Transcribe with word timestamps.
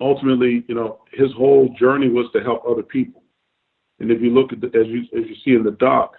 ultimately, 0.00 0.64
you 0.68 0.74
know, 0.74 1.00
his 1.12 1.32
whole 1.36 1.74
journey 1.78 2.08
was 2.08 2.26
to 2.32 2.40
help 2.42 2.64
other 2.66 2.82
people. 2.82 3.22
And 3.98 4.10
if 4.10 4.20
you 4.22 4.30
look 4.30 4.52
at 4.52 4.60
the, 4.60 4.68
as 4.68 4.86
you 4.86 5.02
as 5.18 5.28
you 5.28 5.36
see 5.44 5.54
in 5.54 5.62
the 5.62 5.72
doc, 5.72 6.14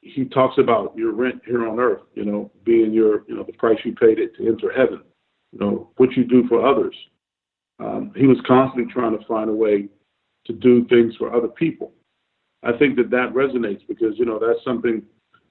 he 0.00 0.24
talks 0.26 0.58
about 0.58 0.96
your 0.96 1.12
rent 1.12 1.40
here 1.46 1.66
on 1.66 1.80
earth, 1.80 2.02
you 2.14 2.24
know, 2.24 2.50
being 2.64 2.92
your, 2.92 3.24
you 3.28 3.36
know, 3.36 3.44
the 3.44 3.52
price 3.54 3.78
you 3.84 3.94
paid 3.94 4.18
it 4.18 4.36
to 4.36 4.46
enter 4.46 4.72
heaven, 4.72 5.02
you 5.52 5.58
know, 5.58 5.90
what 5.96 6.12
you 6.12 6.24
do 6.24 6.46
for 6.48 6.66
others. 6.66 6.94
Um, 7.78 8.12
he 8.16 8.26
was 8.26 8.38
constantly 8.46 8.92
trying 8.92 9.18
to 9.18 9.24
find 9.26 9.48
a 9.48 9.52
way 9.52 9.88
to 10.46 10.52
do 10.52 10.86
things 10.88 11.14
for 11.16 11.34
other 11.34 11.48
people. 11.48 11.92
I 12.64 12.72
think 12.76 12.96
that 12.96 13.10
that 13.10 13.32
resonates 13.32 13.86
because, 13.88 14.14
you 14.18 14.24
know, 14.24 14.38
that's 14.38 14.62
something, 14.64 15.02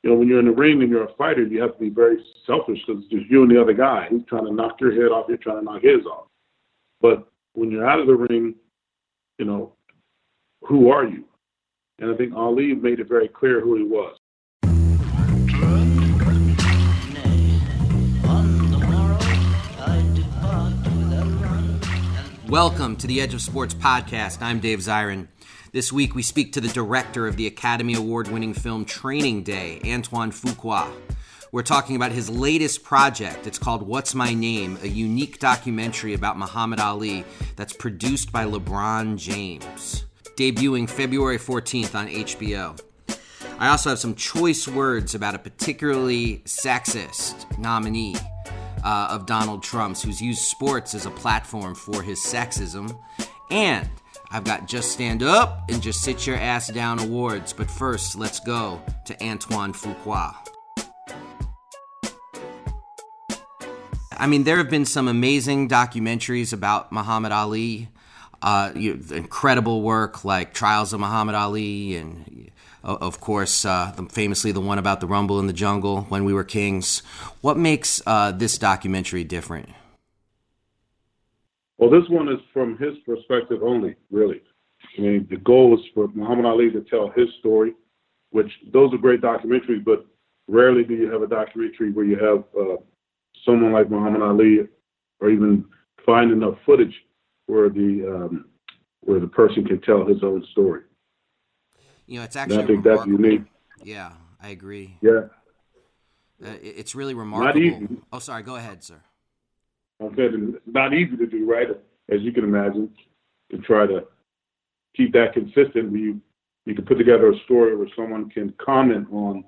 you 0.04 0.09
know, 0.09 0.16
when 0.16 0.28
you're 0.28 0.39
in 0.39 0.46
the 0.46 0.52
ring 0.52 0.82
and 0.82 0.89
you're 0.89 1.05
a 1.05 1.14
fighter, 1.16 1.43
you 1.43 1.62
have 1.62 1.73
to 1.73 1.80
be 1.80 1.89
very 1.89 2.18
selfish 2.46 2.80
because 2.86 3.04
it's 3.04 3.14
just 3.14 3.30
you 3.30 3.43
and 3.43 3.52
the 3.52 3.62
other 3.62 3.73
guy. 3.73 4.07
He's 4.09 4.25
trying 4.28 4.46
to 4.46 4.54
knock 4.54 4.80
your 4.80 4.93
head 4.93 5.12
off, 5.12 5.25
you're 5.28 5.38
trying 5.38 5.59
to 5.59 5.66
knock 5.66 5.82
his 5.82 6.05
off. 6.05 6.28
But 7.02 7.27
when 7.54 7.71
you're 7.71 7.89
out 7.89 7.99
of 7.99 8.05
the 8.05 8.15
ring, 8.15 8.54
you 9.39 9.45
know, 9.45 9.73
who 10.62 10.91
are 10.91 11.03
you? 11.03 11.26
And 11.98 12.13
I 12.13 12.16
think 12.16 12.35
Ali 12.35 12.76
made 12.76 12.99
it 12.99 13.09
very 13.09 13.27
clear 13.27 13.59
who 13.59 13.76
he 13.76 13.84
was. 13.84 14.17
Welcome 22.48 22.98
to 22.98 23.07
the 23.07 23.20
Edge 23.20 23.34
of 23.34 23.41
Sports 23.41 23.73
podcast. 23.73 24.43
I'm 24.43 24.59
Dave 24.59 24.79
Zirin. 24.79 25.27
This 25.71 25.91
week 25.91 26.13
we 26.13 26.21
speak 26.21 26.54
to 26.54 26.62
the 26.62 26.68
director 26.68 27.26
of 27.26 27.35
the 27.35 27.48
Academy 27.48 27.95
Award 27.95 28.27
winning 28.27 28.54
film 28.54 28.85
Training 28.85 29.41
Day, 29.41 29.81
Antoine 29.88 30.31
Fuqua. 30.31 30.91
We're 31.54 31.64
talking 31.64 31.98
about 31.98 32.14
his 32.14 32.30
latest 32.30 32.82
project. 32.82 33.46
It's 33.46 33.60
called 33.60 33.86
What's 33.86 34.16
My 34.16 34.34
Name, 34.34 34.80
a 34.84 34.88
unique 34.88 35.38
documentary 35.40 36.14
about 36.14 36.38
Muhammad 36.38 36.80
Ali 36.80 37.26
that's 37.58 37.74
produced 37.74 38.32
by 38.32 38.46
LeBron 38.46 39.18
James, 39.18 40.05
debuting 40.38 40.90
February 40.90 41.38
14th 41.38 41.93
on 41.93 42.08
HBO. 42.08 42.82
I 43.60 43.68
also 43.68 43.90
have 43.90 43.99
some 43.99 44.16
choice 44.16 44.66
words 44.66 45.13
about 45.13 45.35
a 45.35 45.40
particularly 45.40 46.38
sexist 46.46 47.58
nominee 47.60 48.15
uh, 48.86 49.10
of 49.12 49.26
Donald 49.26 49.62
Trump's, 49.62 50.02
who's 50.02 50.21
used 50.21 50.43
sports 50.43 50.96
as 50.96 51.05
a 51.05 51.12
platform 51.12 51.76
for 51.76 52.02
his 52.02 52.20
sexism. 52.20 52.98
And 53.49 53.90
I've 54.32 54.46
got 54.46 54.70
Just 54.70 54.93
Stand 54.93 55.21
Up 55.21 55.70
and 55.70 55.82
Just 55.82 55.99
Sit 55.99 56.26
Your 56.26 56.38
Ass 56.38 56.70
Down 56.70 56.99
awards. 56.99 57.52
But 57.52 57.70
first, 57.70 58.15
let's 58.15 58.40
go 58.40 58.82
to 59.04 59.21
Antoine 59.21 59.74
Fuqua. 59.74 60.34
I 64.22 64.28
mean, 64.28 64.44
there 64.44 64.58
have 64.58 64.69
been 64.69 64.86
some 64.86 65.08
amazing 65.08 65.68
documentaries 65.68 66.53
about 66.53 66.91
Muhammad 66.91 67.31
Ali. 67.31 67.90
Uh, 68.40 68.72
you, 68.75 69.03
incredible 69.09 69.81
work 69.81 70.24
like 70.24 70.53
Trials 70.53 70.94
of 70.94 71.00
Muhammad 71.00 71.34
Ali, 71.34 71.96
and 71.96 72.52
of 72.84 73.19
course, 73.19 73.66
uh, 73.66 73.92
the, 73.96 74.03
famously 74.03 74.52
the 74.52 74.62
one 74.62 74.78
about 74.78 75.00
the 75.00 75.08
Rumble 75.08 75.40
in 75.40 75.47
the 75.47 75.53
Jungle 75.53 76.02
when 76.03 76.24
we 76.24 76.36
were 76.36 76.44
kings. 76.44 77.02
What 77.42 77.58
makes 77.58 78.00
uh, 78.06 78.31
this 78.31 78.59
documentary 78.59 79.24
different? 79.24 79.69
Well, 81.80 81.90
this 81.90 82.08
one 82.08 82.30
is 82.30 82.40
from 82.53 82.78
his 82.78 83.00
perspective 83.03 83.64
only, 83.64 83.96
really. 84.12 84.44
I 85.00 85.02
mean, 85.02 85.28
the 85.31 85.38
goal 85.38 85.74
is 85.74 85.84
for 85.96 86.09
Muhammad 86.09 86.46
Ali 86.46 86.69
to 86.69 86.81
tell 86.81 87.09
his 87.09 87.28
story, 87.40 87.74
which 88.30 88.52
those 88.72 88.94
are 88.94 89.00
great 89.00 89.22
documentaries, 89.22 89.84
but 89.84 90.06
rarely 90.47 90.84
do 90.84 90.94
you 90.94 91.12
have 91.12 91.24
a 91.24 91.28
documentary 91.28 91.92
where 91.92 92.06
you 92.06 92.18
have 92.18 92.44
uh, 92.56 92.78
someone 93.46 93.72
like 93.72 93.90
Muhammad 93.90 94.22
Ali, 94.22 94.68
or 95.19 95.29
even 95.29 95.66
find 96.06 96.31
enough 96.31 96.56
footage 96.66 96.94
where 97.47 97.69
the 97.69 98.07
um, 98.07 98.46
where 99.01 99.19
the 99.19 99.28
person 99.28 99.66
can 99.66 99.81
tell 99.81 100.06
his 100.06 100.24
own 100.24 100.46
story. 100.51 100.84
You 102.07 102.19
know, 102.19 102.25
it's 102.25 102.35
actually. 102.35 102.56
And 102.56 102.63
I 102.63 102.68
think 102.68 102.84
that's 102.84 103.06
unique. 103.06 103.44
Yeah, 103.84 104.12
I 104.41 104.50
agree. 104.50 104.97
Yeah. 105.02 105.28
Uh, 106.44 106.58
it's 106.62 106.96
really 106.96 107.14
remarkable. 107.14 107.62
Not 107.62 107.75
easy. 107.75 107.88
Oh, 108.12 108.19
sorry. 108.19 108.44
Go 108.44 108.56
ahead, 108.56 108.84
sir. 108.84 109.02
I'm 110.00 110.16
saying 110.16 110.56
it's 110.56 110.66
not 110.66 110.94
easy 110.94 111.16
to 111.16 111.28
do, 111.28 111.46
right? 111.46 111.68
As 112.09 112.22
you 112.22 112.31
can 112.31 112.44
imagine, 112.44 112.90
to 113.52 113.58
try 113.59 113.86
to 113.86 114.06
keep 114.96 115.13
that 115.13 115.34
consistent. 115.34 115.92
Where 115.92 116.02
you 116.02 116.22
you 116.66 116.75
can 116.75 116.86
put 116.86 116.98
together 116.98 117.31
a 117.31 117.40
story 117.46 117.75
where 117.75 117.88
someone 117.96 118.30
can 118.30 118.53
comment 118.63 119.08
on 119.12 119.44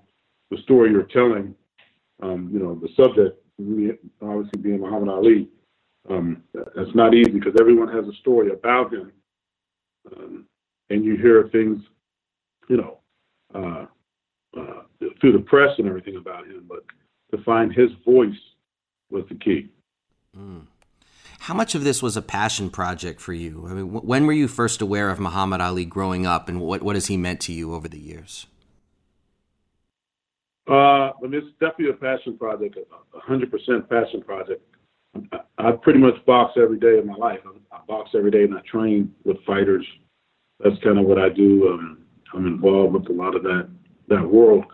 the 0.52 0.58
story 0.64 0.92
you're 0.92 1.04
telling. 1.04 1.56
Um, 2.22 2.50
you 2.54 2.60
know, 2.60 2.76
the 2.76 2.90
subject 2.96 3.43
obviously 3.60 4.62
being 4.62 4.82
Muhammad 4.82 5.10
Ali. 5.10 5.50
Um, 6.10 6.44
that's 6.54 6.94
not 6.94 7.14
easy 7.14 7.32
because 7.32 7.54
everyone 7.60 7.88
has 7.88 8.06
a 8.06 8.18
story 8.20 8.52
about 8.52 8.94
him, 8.94 9.12
um, 10.12 10.46
and 10.90 11.06
you 11.06 11.16
hear 11.16 11.48
things, 11.50 11.82
you 12.68 12.76
know, 12.76 12.98
uh, 13.56 13.86
uh, 14.60 14.82
through 15.22 15.32
the 15.32 15.46
press 15.46 15.70
and 15.78 15.88
everything 15.88 16.18
about 16.18 16.46
him. 16.46 16.66
But 16.68 16.84
to 17.32 17.42
find 17.44 17.74
his 17.74 17.90
voice 18.04 18.36
was 19.10 19.24
the 19.30 19.36
key. 19.36 19.70
Mm. 20.38 20.68
How 21.40 21.54
much 21.54 21.76
of 21.76 21.84
this 21.84 22.02
was 22.02 22.18
a 22.18 22.22
passion 22.22 22.70
project 22.70 23.22
for 23.22 23.34
you? 23.34 23.68
I 23.70 23.74
mean, 23.74 23.92
when 23.92 24.26
were 24.26 24.34
you 24.34 24.48
first 24.48 24.82
aware 24.82 25.10
of 25.10 25.20
Muhammad 25.20 25.62
Ali 25.62 25.86
growing 25.86 26.26
up, 26.26 26.50
and 26.50 26.60
what 26.60 26.84
what 26.84 26.96
has 26.96 27.08
he 27.08 27.18
meant 27.18 27.40
to 27.42 27.54
you 27.54 27.74
over 27.74 27.88
the 27.88 28.00
years? 28.00 28.48
Uh, 30.70 31.12
I 31.12 31.14
mean, 31.22 31.34
it's 31.34 31.52
definitely 31.60 31.90
a 31.90 31.94
passion 31.94 32.38
project, 32.38 32.78
a 32.78 33.20
hundred 33.20 33.52
percent 33.52 33.90
passion 33.90 34.22
project. 34.22 34.62
I, 35.32 35.40
I, 35.58 35.72
pretty 35.74 36.00
much 36.00 36.26
box 36.26 36.54
every 36.58 36.80
day 36.80 36.98
of 36.98 37.06
my 37.06 37.16
life. 37.16 37.40
I, 37.46 37.76
I, 37.76 37.80
box 37.88 38.12
every 38.16 38.32
day 38.32 38.44
and 38.44 38.56
I 38.56 38.62
train 38.62 39.14
with 39.26 39.44
fighters. 39.46 39.86
That's 40.60 40.82
kind 40.84 40.98
of 40.98 41.06
what 41.06 41.20
I 41.20 41.30
do. 41.30 41.68
Um, 41.70 42.00
I'm 42.34 42.48
involved 42.48 42.94
with 42.94 43.10
a 43.10 43.14
lot 43.14 43.36
of 43.36 43.44
that 43.44 43.70
that 44.08 44.26
world. 44.26 44.66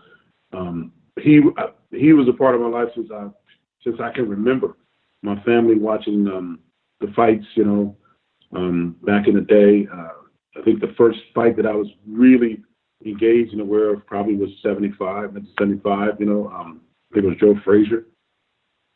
Um, 0.52 0.92
he 1.20 1.40
I, 1.58 1.66
he 1.90 2.12
was 2.12 2.28
a 2.28 2.32
part 2.32 2.54
of 2.54 2.60
my 2.60 2.68
life 2.68 2.88
since 2.94 3.10
I 3.12 3.28
since 3.82 3.96
I 4.00 4.12
can 4.12 4.28
remember. 4.28 4.76
My 5.22 5.42
family 5.42 5.76
watching 5.76 6.26
um, 6.28 6.60
the 7.00 7.08
fights, 7.16 7.44
you 7.54 7.64
know, 7.64 7.96
um, 8.54 8.96
back 9.02 9.26
in 9.26 9.34
the 9.34 9.40
day. 9.40 9.88
Uh, 9.92 10.08
I 10.58 10.62
think 10.62 10.80
the 10.80 10.94
first 10.96 11.18
fight 11.34 11.56
that 11.56 11.66
I 11.66 11.74
was 11.74 11.88
really 12.06 12.62
engaged 13.04 13.52
and 13.52 13.60
aware 13.60 13.92
of 13.92 14.06
probably 14.06 14.36
was 14.36 14.50
75, 14.62 15.36
75, 15.58 16.20
you 16.20 16.26
know. 16.26 16.48
Um, 16.48 16.82
I 17.10 17.14
think 17.14 17.24
it 17.24 17.28
was 17.28 17.38
Joe 17.38 17.60
Frazier. 17.64 18.06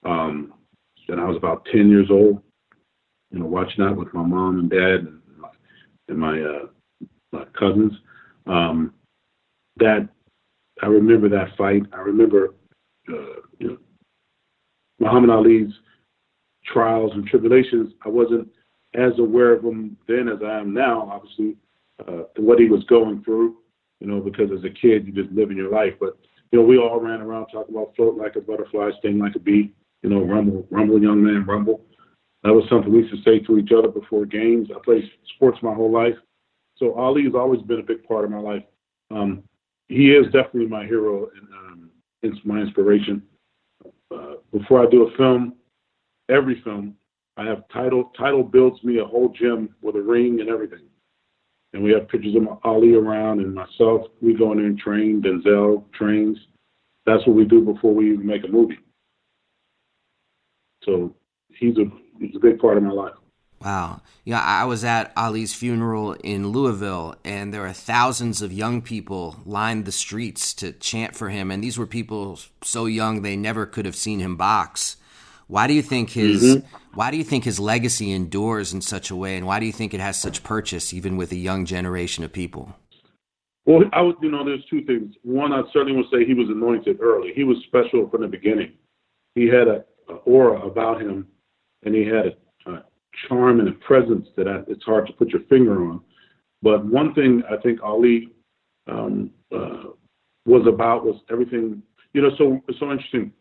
Um, 0.04 0.54
and 1.08 1.20
I 1.20 1.24
was 1.24 1.36
about 1.36 1.66
10 1.72 1.88
years 1.88 2.08
old, 2.10 2.42
you 3.30 3.38
know, 3.38 3.46
watching 3.46 3.84
that 3.84 3.96
with 3.96 4.12
my 4.14 4.22
mom 4.22 4.58
and 4.58 4.70
dad 4.70 5.06
and 5.06 5.20
my, 5.38 5.48
and 6.08 6.18
my, 6.18 6.40
uh, 6.40 6.66
my 7.32 7.44
cousins. 7.58 7.92
Um, 8.46 8.92
that 9.76 10.08
I 10.82 10.86
remember 10.86 11.28
that 11.30 11.56
fight. 11.56 11.82
I 11.92 12.00
remember, 12.00 12.54
uh, 13.08 13.40
you 13.58 13.68
know, 13.68 13.78
Muhammad 15.00 15.30
Ali's 15.30 15.72
trials 16.64 17.12
and 17.14 17.26
tribulations. 17.26 17.92
I 18.04 18.08
wasn't 18.08 18.48
as 18.94 19.12
aware 19.18 19.52
of 19.52 19.62
them 19.62 19.96
then 20.06 20.28
as 20.28 20.38
I 20.44 20.60
am 20.60 20.72
now, 20.72 21.10
obviously, 21.12 21.56
uh, 22.06 22.24
what 22.36 22.58
he 22.58 22.68
was 22.68 22.84
going 22.84 23.22
through 23.24 23.56
you 24.00 24.06
know, 24.06 24.20
because 24.20 24.50
as 24.50 24.64
a 24.64 24.70
kid, 24.70 25.06
you 25.06 25.12
just 25.12 25.32
living 25.32 25.56
your 25.56 25.70
life. 25.70 25.94
But, 26.00 26.16
you 26.52 26.58
know, 26.58 26.64
we 26.64 26.78
all 26.78 27.00
ran 27.00 27.20
around 27.20 27.46
talking 27.46 27.74
about 27.74 27.94
float 27.96 28.16
like 28.16 28.36
a 28.36 28.40
butterfly, 28.40 28.90
sting 28.98 29.18
like 29.18 29.34
a 29.34 29.38
bee, 29.38 29.72
you 30.02 30.10
know, 30.10 30.22
rumble, 30.22 30.66
rumble, 30.70 31.00
young 31.00 31.22
man, 31.22 31.44
rumble. 31.46 31.80
That 32.42 32.52
was 32.52 32.64
something 32.68 32.92
we 32.92 33.00
used 33.00 33.14
to 33.14 33.22
say 33.22 33.38
to 33.46 33.58
each 33.58 33.72
other 33.72 33.88
before 33.88 34.26
games. 34.26 34.68
I 34.74 34.78
played 34.84 35.04
sports 35.34 35.58
my 35.62 35.74
whole 35.74 35.90
life. 35.90 36.16
So 36.76 36.94
Ali 36.94 37.24
has 37.24 37.34
always 37.34 37.62
been 37.62 37.80
a 37.80 37.82
big 37.84 38.06
part 38.06 38.24
of 38.24 38.30
my 38.30 38.38
life. 38.38 38.62
Um, 39.10 39.42
he 39.88 40.10
is 40.10 40.26
definitely 40.26 40.66
my 40.66 40.84
hero 40.84 41.30
and 41.34 41.48
um, 41.52 41.90
it's 42.22 42.38
my 42.44 42.58
inspiration. 42.58 43.22
Uh, 44.14 44.34
before 44.52 44.82
I 44.82 44.90
do 44.90 45.06
a 45.06 45.16
film, 45.16 45.54
every 46.28 46.60
film, 46.62 46.94
I 47.36 47.46
have 47.46 47.68
title. 47.72 48.12
Title 48.16 48.42
builds 48.42 48.82
me 48.84 48.98
a 48.98 49.04
whole 49.04 49.30
gym 49.30 49.74
with 49.82 49.96
a 49.96 50.02
ring 50.02 50.40
and 50.40 50.48
everything 50.48 50.80
and 51.74 51.82
we 51.82 51.90
have 51.92 52.08
pictures 52.08 52.36
of 52.36 52.58
Ali 52.62 52.94
around 52.94 53.40
and 53.40 53.52
myself. 53.52 54.06
We 54.22 54.34
go 54.34 54.52
in 54.52 54.58
there 54.58 54.66
and 54.66 54.78
train. 54.78 55.20
Denzel 55.20 55.84
trains. 55.92 56.38
That's 57.04 57.26
what 57.26 57.36
we 57.36 57.44
do 57.44 57.60
before 57.60 57.92
we 57.92 58.12
even 58.12 58.24
make 58.24 58.44
a 58.44 58.48
movie. 58.48 58.78
So 60.84 61.14
he's 61.48 61.76
a 61.76 61.84
he's 62.20 62.36
a 62.36 62.38
big 62.38 62.60
part 62.60 62.76
of 62.76 62.84
my 62.84 62.92
life. 62.92 63.14
Wow. 63.60 64.02
Yeah, 64.24 64.40
I 64.40 64.64
was 64.64 64.84
at 64.84 65.12
Ali's 65.16 65.54
funeral 65.54 66.12
in 66.12 66.48
Louisville, 66.48 67.16
and 67.24 67.52
there 67.52 67.62
were 67.62 67.72
thousands 67.72 68.40
of 68.40 68.52
young 68.52 68.80
people 68.80 69.36
lined 69.44 69.84
the 69.84 69.92
streets 69.92 70.54
to 70.54 70.72
chant 70.72 71.16
for 71.16 71.30
him. 71.30 71.50
And 71.50 71.64
these 71.64 71.78
were 71.78 71.86
people 71.86 72.38
so 72.62 72.86
young 72.86 73.22
they 73.22 73.36
never 73.36 73.66
could 73.66 73.86
have 73.86 73.96
seen 73.96 74.20
him 74.20 74.36
box. 74.36 74.96
Why 75.46 75.66
do 75.66 75.74
you 75.74 75.82
think 75.82 76.10
his 76.10 76.42
mm-hmm. 76.42 76.66
Why 76.94 77.10
do 77.10 77.16
you 77.16 77.24
think 77.24 77.44
his 77.44 77.58
legacy 77.58 78.12
endures 78.12 78.72
in 78.72 78.80
such 78.80 79.10
a 79.10 79.16
way, 79.16 79.36
and 79.36 79.46
why 79.46 79.58
do 79.58 79.66
you 79.66 79.72
think 79.72 79.94
it 79.94 80.00
has 80.00 80.20
such 80.20 80.44
purchase 80.44 80.94
even 80.94 81.16
with 81.16 81.32
a 81.32 81.36
young 81.36 81.64
generation 81.64 82.22
of 82.22 82.32
people? 82.32 82.74
Well, 83.66 83.82
I 83.92 84.02
would, 84.02 84.16
you 84.20 84.30
know, 84.30 84.44
there's 84.44 84.64
two 84.70 84.84
things. 84.84 85.14
One, 85.22 85.52
I 85.52 85.62
certainly 85.72 85.96
would 85.96 86.06
say 86.12 86.24
he 86.24 86.34
was 86.34 86.48
anointed 86.48 87.00
early. 87.00 87.32
He 87.34 87.44
was 87.44 87.56
special 87.66 88.08
from 88.10 88.20
the 88.20 88.28
beginning. 88.28 88.74
He 89.34 89.46
had 89.46 89.68
a, 89.68 89.84
a 90.08 90.14
aura 90.24 90.60
about 90.66 91.00
him, 91.00 91.26
and 91.82 91.94
he 91.94 92.04
had 92.04 92.36
a, 92.66 92.70
a 92.70 92.84
charm 93.26 93.60
and 93.60 93.68
a 93.68 93.72
presence 93.72 94.28
that 94.36 94.46
I, 94.46 94.60
it's 94.68 94.84
hard 94.84 95.06
to 95.06 95.12
put 95.14 95.30
your 95.30 95.42
finger 95.48 95.84
on. 95.86 96.00
But 96.62 96.84
one 96.84 97.14
thing 97.14 97.42
I 97.50 97.56
think 97.56 97.82
Ali 97.82 98.32
um, 98.86 99.30
uh, 99.54 99.84
was 100.46 100.66
about 100.66 101.04
was 101.04 101.20
everything. 101.30 101.82
You 102.12 102.22
know, 102.22 102.30
so 102.38 102.62
it's 102.68 102.78
so 102.78 102.92
interesting. 102.92 103.32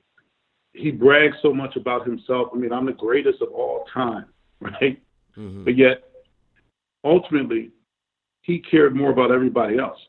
He 0.73 0.91
brags 0.91 1.35
so 1.41 1.53
much 1.53 1.75
about 1.75 2.05
himself. 2.05 2.49
I 2.53 2.57
mean, 2.57 2.73
I'm 2.73 2.85
the 2.85 2.93
greatest 2.93 3.41
of 3.41 3.49
all 3.49 3.85
time, 3.93 4.25
right? 4.59 5.01
Mm-hmm. 5.37 5.63
But 5.63 5.77
yet, 5.77 6.03
ultimately, 7.03 7.71
he 8.41 8.59
cared 8.59 8.95
more 8.95 9.11
about 9.11 9.31
everybody 9.31 9.77
else. 9.77 9.99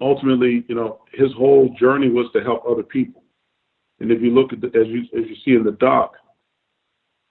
Ultimately, 0.00 0.64
you 0.68 0.74
know, 0.74 1.00
his 1.12 1.32
whole 1.32 1.74
journey 1.78 2.10
was 2.10 2.30
to 2.34 2.42
help 2.42 2.64
other 2.68 2.82
people. 2.82 3.22
And 4.00 4.10
if 4.10 4.20
you 4.20 4.30
look 4.30 4.52
at 4.52 4.60
the, 4.60 4.68
as 4.68 4.86
you 4.88 5.02
as 5.18 5.26
you 5.26 5.36
see 5.44 5.52
in 5.52 5.64
the 5.64 5.72
doc, 5.72 6.16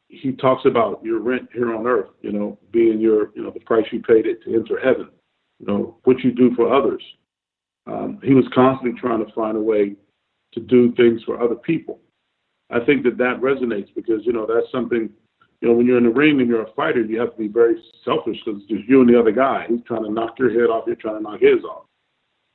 he 0.07 0.31
talks 0.33 0.65
about 0.65 1.03
your 1.03 1.19
rent 1.19 1.49
here 1.53 1.75
on 1.75 1.85
earth, 1.85 2.09
you 2.21 2.31
know, 2.31 2.57
being 2.71 2.99
your, 2.99 3.31
you 3.35 3.43
know, 3.43 3.51
the 3.51 3.59
price 3.61 3.85
you 3.91 4.01
paid 4.01 4.25
it 4.25 4.43
to 4.43 4.53
enter 4.55 4.79
heaven, 4.79 5.09
you 5.59 5.67
know, 5.67 5.97
what 6.03 6.19
you 6.23 6.31
do 6.31 6.55
for 6.55 6.73
others. 6.73 7.03
Um, 7.87 8.19
he 8.23 8.33
was 8.33 8.45
constantly 8.53 8.99
trying 8.99 9.23
to 9.23 9.31
find 9.33 9.57
a 9.57 9.61
way 9.61 9.95
to 10.55 10.59
do 10.59 10.93
things 10.95 11.21
for 11.23 11.41
other 11.41 11.55
people. 11.55 11.99
I 12.71 12.79
think 12.83 13.03
that 13.03 13.17
that 13.17 13.39
resonates 13.41 13.93
because, 13.95 14.25
you 14.25 14.33
know, 14.33 14.47
that's 14.47 14.71
something, 14.71 15.09
you 15.61 15.67
know, 15.67 15.75
when 15.75 15.85
you're 15.85 15.99
in 15.99 16.03
the 16.03 16.09
ring 16.09 16.41
and 16.41 16.49
you're 16.49 16.63
a 16.63 16.73
fighter, 16.73 17.01
you 17.01 17.19
have 17.19 17.31
to 17.31 17.37
be 17.37 17.47
very 17.47 17.75
selfish 18.03 18.37
because 18.43 18.61
it's 18.61 18.71
just 18.71 18.89
you 18.89 19.01
and 19.01 19.09
the 19.09 19.19
other 19.19 19.31
guy. 19.31 19.67
He's 19.69 19.83
trying 19.85 20.03
to 20.03 20.11
knock 20.11 20.39
your 20.39 20.49
head 20.49 20.69
off, 20.69 20.85
you're 20.87 20.95
trying 20.95 21.17
to 21.17 21.21
knock 21.23 21.41
his 21.41 21.63
off. 21.63 21.85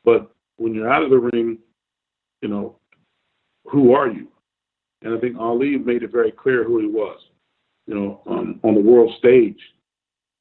But 0.05 0.35
when 0.57 0.75
you're 0.75 0.93
out 0.93 1.05
of 1.05 1.11
the 1.11 1.31
ring, 1.33 1.59
you 2.43 2.49
know, 2.49 2.77
who 3.67 3.95
are 3.95 4.09
you? 4.09 4.27
And 5.03 5.15
I 5.15 5.21
think 5.21 5.39
Ali 5.39 5.79
made 5.79 6.03
it 6.03 6.11
very 6.11 6.33
clear 6.33 6.65
who 6.65 6.81
he 6.81 6.87
was 6.87 7.21
you 7.91 7.97
know, 7.97 8.21
um, 8.27 8.61
on 8.63 8.75
the 8.75 8.81
world 8.81 9.13
stage. 9.19 9.59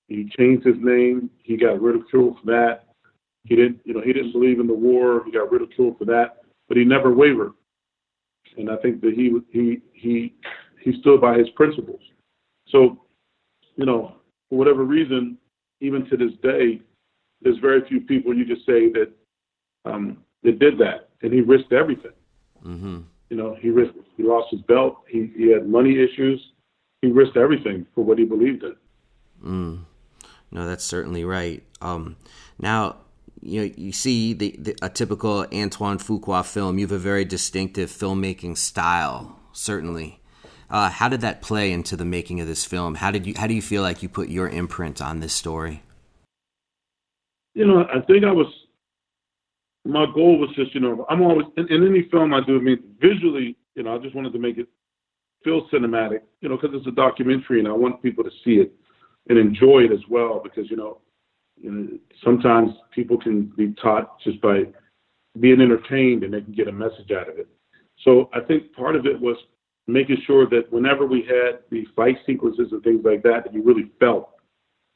He 0.07 0.29
changed 0.37 0.65
his 0.65 0.75
name. 0.79 1.31
He 1.41 1.57
got 1.57 1.81
ridiculed 1.81 2.37
for 2.39 2.45
that. 2.51 2.85
He 3.43 3.55
didn't, 3.55 3.79
you 3.85 3.93
know, 3.95 4.01
he 4.01 4.13
didn't 4.13 4.33
believe 4.33 4.59
in 4.59 4.67
the 4.67 4.73
war. 4.73 5.23
He 5.25 5.31
got 5.31 5.51
ridiculed 5.51 5.97
for 5.97 6.05
that, 6.05 6.43
but 6.69 6.77
he 6.77 6.85
never 6.85 7.13
wavered. 7.13 7.51
And 8.57 8.69
I 8.69 8.77
think 8.77 9.01
that 9.01 9.13
he 9.13 9.37
he 9.51 9.81
he 9.93 10.33
he 10.81 10.99
stood 11.01 11.19
by 11.19 11.37
his 11.37 11.49
principles. 11.49 11.99
So, 12.69 13.01
you 13.75 13.85
know, 13.85 14.15
for 14.49 14.57
whatever 14.57 14.85
reason, 14.85 15.37
even 15.81 16.05
to 16.09 16.15
this 16.15 16.31
day, 16.41 16.81
there's 17.41 17.57
very 17.57 17.87
few 17.87 18.01
people 18.01 18.33
you 18.33 18.45
could 18.45 18.63
say 18.65 18.91
that 18.93 19.11
um, 19.85 20.23
that 20.43 20.59
did 20.59 20.77
that, 20.77 21.09
and 21.21 21.33
he 21.33 21.41
risked 21.41 21.73
everything. 21.73 22.13
Mm-hmm. 22.65 22.99
You 23.29 23.37
know, 23.37 23.57
he 23.59 23.69
risked. 23.69 23.97
He 24.15 24.23
lost 24.23 24.47
his 24.51 24.61
belt. 24.61 25.01
He 25.09 25.31
he 25.35 25.51
had 25.51 25.67
money 25.67 25.99
issues 25.99 26.41
he 27.01 27.11
risked 27.11 27.37
everything 27.37 27.85
for 27.95 28.03
what 28.03 28.17
he 28.17 28.25
believed 28.25 28.63
in. 28.63 28.75
Mm. 29.43 29.79
No, 30.51 30.67
that's 30.67 30.83
certainly 30.83 31.23
right. 31.23 31.63
Um, 31.81 32.17
now, 32.59 32.97
you 33.41 33.61
know, 33.61 33.73
you 33.77 33.91
see 33.91 34.33
the, 34.33 34.55
the, 34.57 34.75
a 34.81 34.89
typical 34.89 35.45
Antoine 35.53 35.97
Fuqua 35.97 36.45
film. 36.45 36.77
You 36.77 36.85
have 36.85 36.91
a 36.91 36.97
very 36.97 37.25
distinctive 37.25 37.89
filmmaking 37.89 38.57
style, 38.57 39.39
certainly. 39.51 40.19
Uh, 40.69 40.89
how 40.89 41.09
did 41.09 41.21
that 41.21 41.41
play 41.41 41.71
into 41.71 41.95
the 41.95 42.05
making 42.05 42.39
of 42.41 42.47
this 42.47 42.65
film? 42.65 42.95
How 42.95 43.11
did 43.11 43.25
you? 43.25 43.33
How 43.35 43.47
do 43.47 43.53
you 43.53 43.61
feel 43.61 43.81
like 43.81 44.03
you 44.03 44.09
put 44.09 44.29
your 44.29 44.47
imprint 44.47 45.01
on 45.01 45.19
this 45.19 45.33
story? 45.33 45.81
You 47.55 47.65
know, 47.65 47.85
I 47.85 48.01
think 48.01 48.23
I 48.23 48.31
was. 48.31 48.47
My 49.85 50.05
goal 50.13 50.37
was 50.37 50.49
just, 50.55 50.75
you 50.75 50.81
know, 50.81 51.05
I'm 51.09 51.21
always 51.21 51.47
in, 51.57 51.67
in 51.71 51.87
any 51.87 52.07
film 52.11 52.33
I 52.33 52.41
do. 52.45 52.57
I 52.57 52.61
mean, 52.61 52.79
visually, 53.01 53.55
you 53.75 53.83
know, 53.83 53.95
I 53.95 53.97
just 53.97 54.13
wanted 54.13 54.33
to 54.33 54.39
make 54.39 54.57
it 54.57 54.67
feel 55.43 55.67
cinematic, 55.69 56.21
you 56.41 56.49
know, 56.49 56.57
because 56.57 56.75
it's 56.75 56.87
a 56.87 56.91
documentary 56.91 57.59
and 57.59 57.67
I 57.67 57.71
want 57.71 58.03
people 58.03 58.23
to 58.23 58.29
see 58.43 58.55
it 58.55 58.73
and 59.29 59.37
enjoy 59.37 59.85
it 59.85 59.91
as 59.91 60.01
well 60.09 60.41
because, 60.43 60.69
you 60.69 60.75
know, 60.75 60.99
you 61.61 61.71
know, 61.71 61.97
sometimes 62.23 62.71
people 62.91 63.17
can 63.17 63.51
be 63.57 63.73
taught 63.81 64.19
just 64.21 64.41
by 64.41 64.63
being 65.39 65.61
entertained 65.61 66.23
and 66.23 66.33
they 66.33 66.41
can 66.41 66.53
get 66.53 66.67
a 66.67 66.71
message 66.71 67.11
out 67.11 67.29
of 67.29 67.37
it. 67.37 67.47
So 68.03 68.29
I 68.33 68.39
think 68.41 68.73
part 68.73 68.95
of 68.95 69.05
it 69.05 69.19
was 69.19 69.37
making 69.87 70.17
sure 70.25 70.47
that 70.49 70.71
whenever 70.71 71.05
we 71.05 71.21
had 71.21 71.59
the 71.69 71.85
fight 71.95 72.17
sequences 72.25 72.69
and 72.71 72.83
things 72.83 73.01
like 73.03 73.23
that, 73.23 73.43
that 73.43 73.53
you 73.53 73.61
really 73.61 73.91
felt 73.99 74.29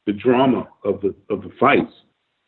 the 0.06 0.12
drama 0.12 0.68
of 0.84 1.00
the 1.00 1.14
of 1.30 1.42
the 1.42 1.50
fights 1.58 1.92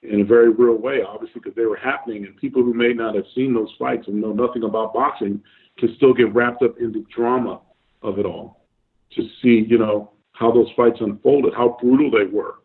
in 0.03 0.21
a 0.21 0.25
very 0.25 0.51
real 0.51 0.77
way, 0.77 1.01
obviously, 1.07 1.41
because 1.41 1.57
they 1.57 1.65
were 1.65 1.77
happening, 1.77 2.25
and 2.25 2.37
people 2.37 2.63
who 2.63 2.75
may 2.75 2.93
not 2.93 3.15
have 3.15 3.25
seen 3.35 3.53
those 3.53 3.73
fights 3.79 4.07
and 4.07 4.21
know 4.21 4.33
nothing 4.33 4.63
about 4.63 4.95
boxing 4.95 5.43
can 5.79 5.95
still 5.97 6.15
get 6.15 6.33
wrapped 6.35 6.63
up 6.63 6.79
in 6.79 6.93
the 6.93 7.05
drama 7.15 7.61
of 8.03 8.19
it 8.19 8.27
all 8.27 8.67
to 9.13 9.23
see, 9.43 9.67
you 9.69 9.79
know, 9.79 10.13
how 10.33 10.53
those 10.53 10.69
fights 10.77 10.99
unfolded, 11.01 11.55
how 11.55 11.77
brutal 11.81 12.11
they 12.11 12.31
were. 12.31 12.57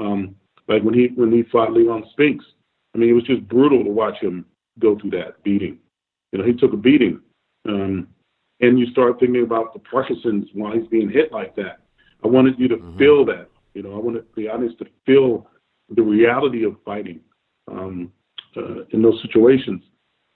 Um, 0.00 0.34
like 0.68 0.82
when 0.82 0.94
he 0.94 1.08
when 1.14 1.32
he 1.32 1.42
fought 1.44 1.72
Leon 1.72 2.04
Spinks, 2.12 2.44
I 2.94 2.98
mean, 2.98 3.10
it 3.10 3.14
was 3.14 3.24
just 3.24 3.48
brutal 3.48 3.82
to 3.84 3.90
watch 3.90 4.18
him 4.20 4.44
go 4.78 4.98
through 4.98 5.10
that 5.10 5.42
beating. 5.42 5.78
You 6.32 6.38
know, 6.38 6.44
he 6.44 6.52
took 6.52 6.72
a 6.72 6.76
beating, 6.76 7.20
um, 7.66 8.08
and 8.60 8.78
you 8.78 8.86
start 8.86 9.18
thinking 9.18 9.42
about 9.42 9.72
the 9.72 9.80
Parkinson's 9.80 10.48
while 10.52 10.72
he's 10.72 10.86
being 10.88 11.10
hit 11.10 11.32
like 11.32 11.56
that. 11.56 11.80
I 12.22 12.28
wanted 12.28 12.58
you 12.58 12.68
to 12.68 12.76
mm-hmm. 12.76 12.98
feel 12.98 13.24
that. 13.26 13.48
You 13.74 13.82
know, 13.82 13.94
I 13.94 13.98
wanted 13.98 14.24
the 14.36 14.48
audience 14.48 14.74
to 14.78 14.86
feel 15.06 15.48
the 15.94 16.02
reality 16.02 16.64
of 16.64 16.76
fighting 16.84 17.20
um, 17.70 18.12
uh, 18.56 18.84
in 18.90 19.02
those 19.02 19.20
situations. 19.22 19.82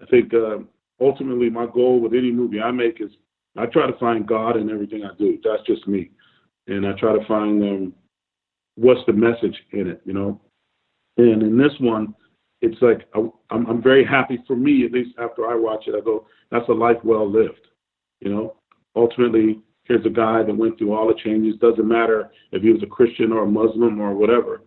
I 0.00 0.06
think 0.06 0.32
uh, 0.32 0.58
ultimately 1.00 1.50
my 1.50 1.67
goal 1.67 2.00
with 2.00 2.14
any 2.14 2.31
movie 2.31 2.61
I 2.61 2.70
make 2.70 3.00
is 3.00 3.11
I 3.56 3.67
try 3.67 3.87
to 3.87 3.99
find 3.99 4.26
God 4.26 4.56
in 4.56 4.70
everything 4.70 5.05
I 5.05 5.14
do. 5.19 5.38
That's 5.44 5.62
just 5.67 5.87
me, 5.87 6.11
and 6.69 6.87
I 6.87 6.93
try 6.93 7.19
to 7.19 7.25
find 7.26 7.62
um, 7.62 7.94
what's 8.76 9.00
the 9.06 9.12
message 9.12 9.56
in 9.72 9.88
it, 9.88 10.00
you 10.04 10.12
know. 10.12 10.40
And 11.16 11.42
in 11.42 11.58
this 11.58 11.72
one, 11.80 12.14
it's 12.60 12.80
like 12.80 13.08
I, 13.14 13.20
I'm, 13.50 13.66
I'm 13.66 13.82
very 13.82 14.04
happy 14.04 14.38
for 14.46 14.56
me. 14.56 14.84
At 14.84 14.92
least 14.92 15.16
after 15.19 15.46
I 15.46 15.54
watch 15.54 15.84
it, 15.86 15.94
I 15.94 16.00
go, 16.00 16.26
"That's 16.50 16.69
a 16.69 16.72
life 16.72 16.98
well 17.04 17.30
lived," 17.30 17.66
you 18.20 18.30
know. 18.30 18.56
Ultimately, 18.94 19.60
here's 19.84 20.06
a 20.06 20.10
guy 20.10 20.42
that 20.42 20.56
went 20.56 20.78
through 20.78 20.92
all 20.92 21.08
the 21.08 21.20
changes. 21.22 21.58
Doesn't 21.60 21.88
matter 21.88 22.30
if 22.52 22.62
he 22.62 22.70
was 22.70 22.82
a 22.82 22.86
Christian 22.86 23.32
or 23.32 23.44
a 23.44 23.50
Muslim 23.50 24.00
or 24.00 24.14
whatever. 24.14 24.62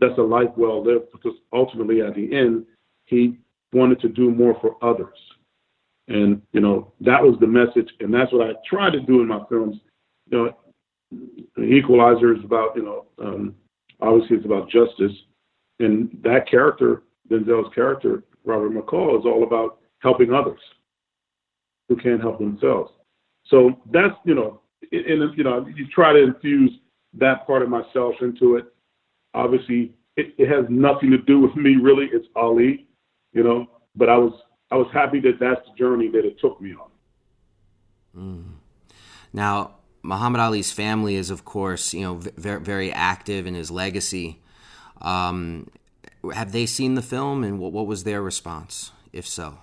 That's 0.00 0.18
a 0.18 0.22
life 0.22 0.50
well 0.56 0.84
lived 0.84 1.12
because 1.12 1.34
ultimately, 1.52 2.02
at 2.02 2.14
the 2.14 2.34
end, 2.36 2.66
he 3.06 3.38
wanted 3.72 4.00
to 4.00 4.08
do 4.08 4.30
more 4.30 4.56
for 4.60 4.76
others 4.82 5.18
and, 6.08 6.42
you 6.52 6.60
know, 6.60 6.92
that 7.00 7.22
was 7.22 7.36
the 7.40 7.46
message. 7.46 7.90
And 8.00 8.12
that's 8.12 8.32
what 8.32 8.48
I 8.48 8.52
try 8.68 8.90
to 8.90 9.00
do 9.00 9.22
in 9.22 9.28
my 9.28 9.40
films. 9.48 9.76
You 10.30 10.38
know, 10.38 10.56
Equalizer 11.58 12.34
is 12.34 12.44
about, 12.44 12.76
you 12.76 12.82
know, 12.82 13.06
um, 13.22 13.54
obviously 14.00 14.36
it's 14.36 14.46
about 14.46 14.70
justice. 14.70 15.12
And 15.80 16.18
that 16.22 16.48
character, 16.48 17.02
Denzel's 17.30 17.72
character, 17.74 18.24
Robert 18.44 18.72
McCall, 18.72 19.18
is 19.18 19.24
all 19.24 19.42
about 19.42 19.78
helping 20.00 20.32
others 20.32 20.60
who 21.88 21.96
can't 21.96 22.20
help 22.20 22.38
themselves. 22.38 22.92
So 23.46 23.78
that's, 23.92 24.14
you 24.24 24.34
know, 24.34 24.60
and, 24.92 25.36
you 25.36 25.44
know, 25.44 25.66
you 25.74 25.86
try 25.94 26.12
to 26.12 26.22
infuse 26.22 26.70
that 27.14 27.46
part 27.46 27.62
of 27.62 27.68
myself 27.68 28.14
into 28.20 28.56
it. 28.56 28.66
Obviously, 29.34 29.94
it, 30.16 30.34
it 30.38 30.48
has 30.48 30.64
nothing 30.68 31.10
to 31.10 31.18
do 31.18 31.40
with 31.40 31.54
me, 31.56 31.76
really. 31.76 32.08
It's 32.12 32.26
Ali, 32.36 32.86
you 33.32 33.42
know, 33.42 33.66
but 33.96 34.08
I 34.08 34.16
was 34.16 34.32
I 34.70 34.76
was 34.76 34.88
happy 34.92 35.20
that 35.20 35.38
that's 35.40 35.60
the 35.68 35.76
journey 35.76 36.08
that 36.08 36.24
it 36.24 36.38
took 36.40 36.60
me 36.60 36.74
on. 36.74 36.90
Mm. 38.16 38.44
Now, 39.32 39.76
Muhammad 40.04 40.40
Ali's 40.40 40.70
family 40.70 41.16
is, 41.16 41.30
of 41.30 41.44
course, 41.44 41.94
you 41.94 42.02
know, 42.02 42.14
very, 42.36 42.60
very 42.60 42.92
active 42.92 43.46
in 43.46 43.54
his 43.54 43.70
legacy. 43.70 44.38
Um, 45.00 45.68
have 46.34 46.52
they 46.52 46.66
seen 46.66 46.94
the 46.94 47.02
film, 47.02 47.42
and 47.42 47.58
what, 47.58 47.72
what 47.72 47.86
was 47.86 48.04
their 48.04 48.22
response, 48.22 48.92
if 49.12 49.26
so? 49.26 49.58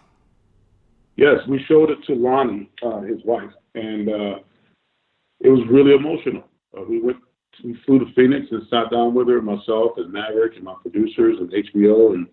Yes, 1.16 1.38
we 1.48 1.64
showed 1.68 1.92
it 1.92 2.00
to 2.08 2.14
Lonnie, 2.16 2.72
uh, 2.84 3.02
his 3.02 3.24
wife, 3.24 3.52
and 3.76 4.10
uh, 4.10 4.40
it 5.40 5.50
was 5.50 5.62
really 5.70 5.94
emotional. 5.94 6.44
Uh, 6.76 6.84
we 6.90 7.00
went, 7.00 7.18
we 7.64 7.78
flew 7.86 8.00
to 8.00 8.12
Phoenix 8.16 8.48
and 8.50 8.64
sat 8.70 8.90
down 8.92 9.14
with 9.14 9.28
her, 9.28 9.42
myself 9.42 9.92
and 9.98 10.12
Maverick 10.12 10.56
and 10.56 10.64
my 10.64 10.76
producers 10.82 11.38
and 11.40 11.52
HBO, 11.52 12.16
and 12.16 12.28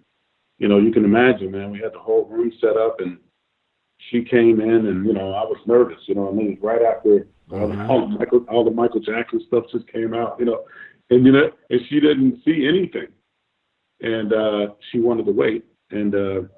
you 0.59 0.67
know, 0.67 0.79
you 0.79 0.93
can 0.93 1.05
imagine, 1.05 1.51
man, 1.51 1.71
we 1.71 1.79
had 1.79 1.93
the 1.93 1.99
whole 1.99 2.25
room 2.25 2.53
set 2.61 2.77
up 2.77 3.01
and 3.01 3.19
she 4.11 4.25
came 4.25 4.61
in 4.61 4.87
and, 4.87 5.07
you 5.07 5.13
know, 5.13 5.33
I 5.33 5.43
was 5.43 5.59
nervous, 5.67 5.99
you 6.07 6.15
know 6.15 6.29
I 6.29 6.33
mean? 6.33 6.59
Right 6.61 6.83
after 6.83 7.27
all, 7.51 7.69
the, 7.69 7.87
all, 7.87 8.09
the 8.09 8.19
Michael, 8.19 8.45
all 8.49 8.65
the 8.65 8.71
Michael 8.71 9.01
Jackson 9.01 9.43
stuff 9.47 9.65
just 9.73 9.91
came 9.93 10.15
out, 10.15 10.37
you 10.39 10.45
know, 10.45 10.65
and, 11.11 11.25
you 11.25 11.33
know, 11.33 11.51
and 11.71 11.81
she 11.89 12.01
didn't 12.01 12.43
see 12.45 12.67
anything. 12.67 13.09
And 14.01 14.33
uh, 14.33 14.75
she 14.91 15.01
wanted 15.01 15.27
to 15.27 15.33
wait. 15.33 15.65
And 15.91 16.15
uh, 16.15 16.49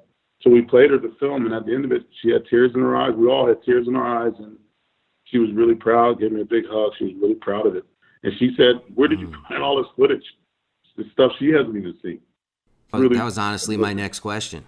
so 0.41 0.49
we 0.49 0.61
played 0.61 0.91
her 0.91 0.97
the 0.97 1.15
film, 1.19 1.45
and 1.45 1.53
at 1.55 1.65
the 1.65 1.73
end 1.73 1.85
of 1.85 1.91
it, 1.91 2.03
she 2.21 2.31
had 2.31 2.45
tears 2.49 2.71
in 2.73 2.81
her 2.81 2.95
eyes. 2.95 3.13
We 3.15 3.27
all 3.27 3.47
had 3.47 3.63
tears 3.63 3.87
in 3.87 3.95
our 3.95 4.27
eyes, 4.27 4.33
and 4.39 4.57
she 5.25 5.37
was 5.37 5.49
really 5.53 5.75
proud, 5.75 6.19
gave 6.19 6.31
me 6.31 6.41
a 6.41 6.45
big 6.45 6.65
hug. 6.69 6.91
She 6.97 7.05
was 7.05 7.13
really 7.21 7.35
proud 7.35 7.65
of 7.65 7.75
it. 7.75 7.85
And 8.23 8.33
she 8.37 8.51
said, 8.57 8.81
Where 8.93 9.07
did 9.07 9.19
you 9.19 9.27
mm. 9.27 9.47
find 9.47 9.63
all 9.63 9.77
this 9.77 9.91
footage? 9.95 10.23
The 10.97 11.05
stuff 11.13 11.31
she 11.39 11.49
hasn't 11.49 11.75
even 11.75 11.95
seen. 12.03 12.19
Really, 12.93 13.15
that 13.15 13.23
was 13.23 13.37
honestly 13.37 13.77
my 13.77 13.93
next 13.93 14.19
question. 14.19 14.65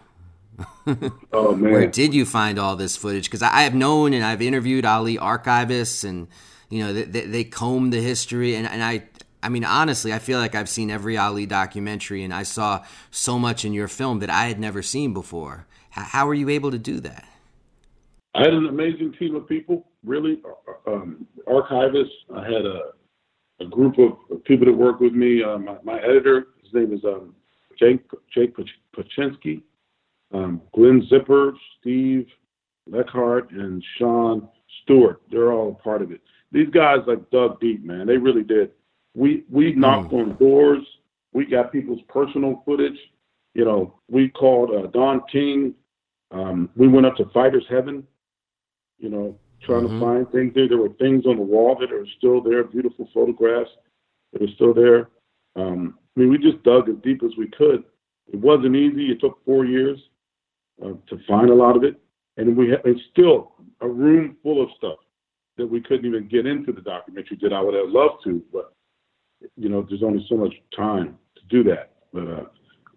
oh 1.34 1.56
man, 1.56 1.72
where 1.72 1.88
did 1.88 2.14
you 2.14 2.26
find 2.26 2.60
all 2.60 2.76
this 2.76 2.96
footage? 2.96 3.26
Because 3.26 3.42
I 3.42 3.62
have 3.62 3.74
known 3.74 4.14
and 4.14 4.24
I've 4.24 4.42
interviewed 4.42 4.86
Ali 4.86 5.18
archivists 5.18 6.04
and 6.04 6.28
You 6.70 6.84
know, 6.86 6.94
they, 6.94 7.22
they 7.26 7.44
comb 7.44 7.92
the 7.92 8.02
history, 8.02 8.56
and, 8.56 8.68
and 8.68 8.84
I 8.84 9.04
I 9.44 9.50
mean, 9.50 9.66
honestly, 9.66 10.14
I 10.14 10.20
feel 10.20 10.40
like 10.40 10.56
I've 10.56 10.70
seen 10.70 10.90
every 10.90 11.18
Ali 11.18 11.46
documentary, 11.46 12.24
and 12.24 12.34
I 12.34 12.44
saw 12.44 12.86
so 13.12 13.38
much 13.38 13.66
in 13.66 13.74
your 13.74 13.90
film 13.90 14.20
that 14.20 14.30
I 14.30 14.46
had 14.46 14.58
never 14.58 14.82
seen 14.82 15.14
before. 15.14 15.68
How 15.90 16.26
were 16.26 16.34
you 16.34 16.50
able 16.50 16.72
to 16.72 16.80
do 16.80 17.02
that? 17.02 17.28
I 18.34 18.44
had 18.44 18.54
an 18.54 18.68
amazing 18.68 19.14
team 19.20 19.36
of 19.36 19.48
people, 19.48 19.86
really. 20.04 20.42
Uh, 20.46 20.92
um, 20.92 21.28
archivists. 21.48 22.08
I 22.36 22.44
had 22.44 22.66
a, 22.66 22.92
a 23.60 23.66
group 23.66 23.98
of 24.00 24.44
people 24.46 24.66
that 24.66 24.74
work 24.74 25.00
with 25.00 25.14
me. 25.14 25.44
Uh, 25.44 25.58
my, 25.58 25.76
my, 25.84 26.00
editor, 26.00 26.48
his 26.64 26.74
name 26.74 26.94
is 26.94 27.04
um, 27.04 27.36
Jake 27.78 28.02
Jake 28.34 28.56
Pushinsky, 28.96 29.62
um, 30.34 30.62
Glen 30.74 31.06
Zipper, 31.10 31.54
Steve 31.80 32.28
Leckart, 32.90 33.50
and 33.52 33.84
Sean 33.98 34.48
Stewart. 34.84 35.22
They're 35.32 35.54
all 35.54 35.78
a 35.80 35.84
part 35.84 36.02
of 36.02 36.12
it. 36.12 36.22
These 36.52 36.70
guys 36.70 37.00
like 37.08 37.30
dug 37.32 37.60
deep, 37.60 37.84
man. 37.84 38.08
They 38.08 38.18
really 38.18 38.44
did. 38.44 38.72
We 39.16 39.44
we 39.50 39.74
knocked 39.74 40.12
mm. 40.12 40.22
on 40.22 40.36
doors. 40.38 40.86
We 41.34 41.46
got 41.46 41.72
people's 41.72 42.02
personal 42.10 42.62
footage. 42.66 42.98
You 43.54 43.66
know, 43.66 44.00
we 44.10 44.30
called 44.30 44.72
uh, 44.72 44.88
Don 44.88 45.22
King. 45.32 45.74
Um, 46.32 46.70
we 46.76 46.88
went 46.88 47.06
up 47.06 47.16
to 47.18 47.26
Fighters 47.34 47.66
Heaven. 47.70 48.06
You 49.00 49.10
know, 49.10 49.40
trying 49.62 49.84
mm-hmm. 49.84 50.00
to 50.00 50.06
find 50.06 50.32
things 50.32 50.54
there. 50.56 50.68
There 50.68 50.78
were 50.78 50.94
things 51.00 51.26
on 51.26 51.38
the 51.38 51.44
wall 51.44 51.78
that 51.80 51.92
are 51.92 52.06
still 52.18 52.42
there, 52.42 52.64
beautiful 52.64 53.10
photographs 53.14 53.72
that 54.32 54.42
are 54.42 54.54
still 54.56 54.74
there. 54.74 55.10
Um, 55.56 56.00
I 56.16 56.20
mean, 56.20 56.30
we 56.30 56.38
just 56.38 56.64
dug 56.64 56.90
as 56.90 56.96
deep 57.04 57.22
as 57.24 57.32
we 57.38 57.48
could. 57.48 57.84
It 58.32 58.40
wasn't 58.40 58.76
easy. 58.76 59.12
It 59.12 59.20
took 59.20 59.44
four 59.46 59.66
years 59.66 60.00
uh, 60.82 60.94
to 61.08 61.18
find 61.28 61.50
a 61.50 61.56
lot 61.56 61.76
of 61.76 61.84
it, 61.84 62.00
and 62.38 62.56
we 62.56 62.72
ha- 62.72 62.82
it's 62.86 63.02
still 63.12 63.54
a 63.82 63.88
room 63.88 64.38
full 64.44 64.64
of 64.64 64.70
stuff 64.78 64.98
that 65.58 65.68
we 65.68 65.82
couldn't 65.82 66.06
even 66.06 66.28
get 66.28 66.46
into 66.46 66.72
the 66.72 66.82
documentary 66.82 67.38
that 67.42 67.54
I 67.54 67.62
would 67.62 67.76
have 67.76 67.90
loved 67.90 68.24
to, 68.24 68.42
but 68.52 68.74
you 69.56 69.70
know, 69.70 69.86
there's 69.88 70.04
only 70.04 70.26
so 70.30 70.36
much 70.36 70.54
time 70.76 71.18
to 71.36 71.42
do 71.50 71.64
that. 71.70 71.92
But 72.14 72.28
uh, 72.28 72.46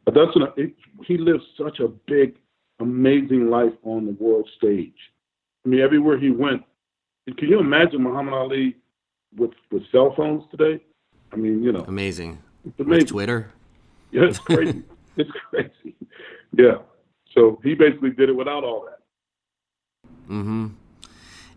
but 0.04 0.14
that's 0.14 0.34
an, 0.36 0.46
it, 0.56 0.74
he 1.06 1.18
lived 1.18 1.42
such 1.58 1.80
a 1.80 1.88
big, 1.88 2.36
amazing 2.80 3.50
life 3.50 3.72
on 3.82 4.06
the 4.06 4.12
world 4.12 4.48
stage. 4.56 4.94
I 5.64 5.68
mean, 5.68 5.80
everywhere 5.80 6.18
he 6.18 6.30
went. 6.30 6.62
Can 7.36 7.48
you 7.48 7.58
imagine 7.58 8.02
Muhammad 8.02 8.34
Ali 8.34 8.76
with 9.36 9.50
with 9.70 9.82
cell 9.90 10.14
phones 10.16 10.44
today? 10.50 10.82
I 11.32 11.36
mean, 11.36 11.62
you 11.62 11.72
know, 11.72 11.84
amazing. 11.88 12.38
It's 12.64 12.78
amazing. 12.78 13.00
With 13.00 13.08
Twitter. 13.08 13.52
Yeah, 14.12 14.24
it's 14.24 14.38
crazy. 14.38 14.82
it's 15.16 15.30
crazy. 15.50 15.96
Yeah. 16.56 16.78
So 17.36 17.60
he 17.62 17.74
basically 17.74 18.10
did 18.10 18.28
it 18.28 18.36
without 18.36 18.64
all 18.64 18.86
that. 18.86 20.32
Mm-hmm 20.32 20.66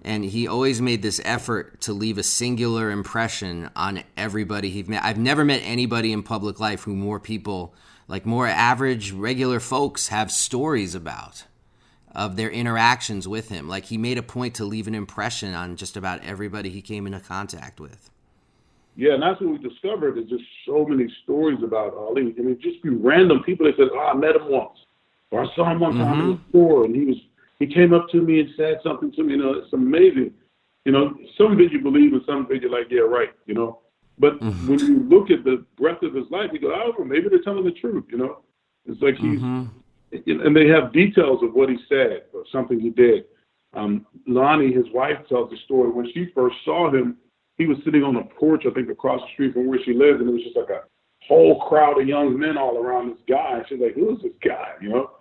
and 0.03 0.24
he 0.24 0.48
always 0.48 0.81
made 0.81 1.01
this 1.01 1.19
effort 1.25 1.81
to 1.81 1.93
leave 1.93 2.17
a 2.17 2.24
singular 2.24 2.89
impression 2.89 3.69
on 3.75 4.03
everybody 4.15 4.69
he 4.69 4.83
met. 4.83 5.03
I've 5.03 5.17
never 5.17 5.43
met 5.43 5.62
anybody 5.63 6.13
in 6.13 6.24
public 6.24 6.59
life 6.59 6.83
who 6.83 6.95
more 6.95 7.19
people, 7.19 7.74
like 8.07 8.25
more 8.25 8.48
average, 8.48 9.12
regular 9.12 9.59
folks, 9.59 10.07
have 10.07 10.31
stories 10.31 10.95
about 10.95 11.45
of 12.15 12.38
their 12.38 12.50
interactions 12.50 13.27
with 13.27 13.50
him. 13.50 13.67
Like 13.67 13.86
he 13.86 13.98
made 13.98 14.17
a 14.17 14.24
point 14.24 14.55
to 14.55 14.65
leave 14.65 14.88
an 14.88 14.95
impression 14.95 15.53
on 15.53 15.75
just 15.75 15.95
about 15.95 16.24
everybody 16.24 16.69
he 16.69 16.81
came 16.81 17.05
into 17.05 17.19
contact 17.19 17.79
with. 17.79 18.09
Yeah, 18.95 19.13
and 19.13 19.24
that's 19.24 19.39
what 19.39 19.51
we 19.51 19.57
discovered 19.57 20.17
is 20.17 20.27
just 20.27 20.43
so 20.65 20.86
many 20.86 21.07
stories 21.24 21.59
about 21.63 21.93
Ali. 21.93 22.33
I 22.38 22.41
mean, 22.41 22.59
just 22.62 22.81
be 22.81 22.89
random 22.89 23.43
people 23.43 23.65
that 23.67 23.77
said, 23.77 23.89
"Oh, 23.93 24.00
I 24.00 24.13
met 24.13 24.36
him 24.36 24.50
once," 24.50 24.77
or 25.31 25.43
"I 25.43 25.55
saw 25.55 25.71
him 25.71 25.79
one 25.79 25.98
time 25.98 26.17
mm-hmm. 26.17 26.21
in 26.21 26.31
the 26.31 26.41
store, 26.50 26.86
and 26.86 26.95
he 26.95 27.05
was 27.05 27.17
he 27.59 27.67
came 27.67 27.93
up 27.93 28.09
to 28.09 28.21
me 28.21 28.39
and 28.39 28.50
said 28.55 28.79
something 28.83 29.12
to 29.13 29.24
me. 29.24 29.33
You 29.33 29.39
know, 29.39 29.53
it's 29.53 29.74
amazing. 29.74 30.33
You 30.86 30.93
know, 30.93 31.13
some 31.38 31.51
of 31.51 31.59
it 31.59 31.71
you 31.71 31.81
believe, 31.81 32.13
and 32.13 32.21
some 32.25 32.45
of 32.45 32.51
it 32.51 32.62
you're 32.62 32.71
like, 32.71 32.88
yeah, 32.89 33.01
right. 33.01 33.29
You 33.45 33.53
know, 33.53 33.79
but 34.17 34.39
mm-hmm. 34.39 34.67
when 34.67 34.79
you 34.79 35.00
look 35.03 35.31
at 35.31 35.43
the 35.43 35.65
breadth 35.77 36.03
of 36.03 36.13
his 36.13 36.25
life, 36.29 36.51
you 36.53 36.59
go, 36.59 36.74
oh, 36.74 37.03
maybe 37.03 37.29
they're 37.29 37.41
telling 37.41 37.63
the 37.63 37.71
truth. 37.71 38.05
You 38.09 38.17
know, 38.17 38.39
it's 38.86 39.01
like 39.01 39.15
he's, 39.15 39.39
mm-hmm. 39.39 40.41
and 40.45 40.55
they 40.55 40.67
have 40.67 40.93
details 40.93 41.41
of 41.41 41.53
what 41.53 41.69
he 41.69 41.77
said 41.88 42.24
or 42.33 42.43
something 42.51 42.79
he 42.79 42.89
did. 42.89 43.25
Um, 43.74 44.05
Lonnie, 44.27 44.74
his 44.74 44.86
wife, 44.93 45.17
tells 45.27 45.50
the 45.51 45.57
story 45.65 45.91
when 45.91 46.12
she 46.13 46.31
first 46.36 46.55
saw 46.65 46.91
him. 46.91 47.17
He 47.57 47.65
was 47.65 47.77
sitting 47.83 48.03
on 48.03 48.15
a 48.15 48.24
porch, 48.24 48.63
I 48.65 48.74
think, 48.74 48.89
across 48.89 49.19
the 49.21 49.33
street 49.33 49.53
from 49.53 49.67
where 49.67 49.79
she 49.83 49.93
lived, 49.93 50.21
and 50.21 50.29
it 50.29 50.33
was 50.33 50.43
just 50.43 50.55
like 50.55 50.69
a 50.69 50.83
whole 51.27 51.62
crowd 51.67 52.01
of 52.01 52.07
young 52.07 52.39
men 52.39 52.57
all 52.57 52.77
around 52.77 53.09
this 53.09 53.19
guy. 53.27 53.62
She's 53.67 53.79
like, 53.79 53.95
"Who 53.95 54.15
is 54.15 54.21
this 54.24 54.31
guy?" 54.41 54.75
You 54.81 54.89
know, 54.89 55.12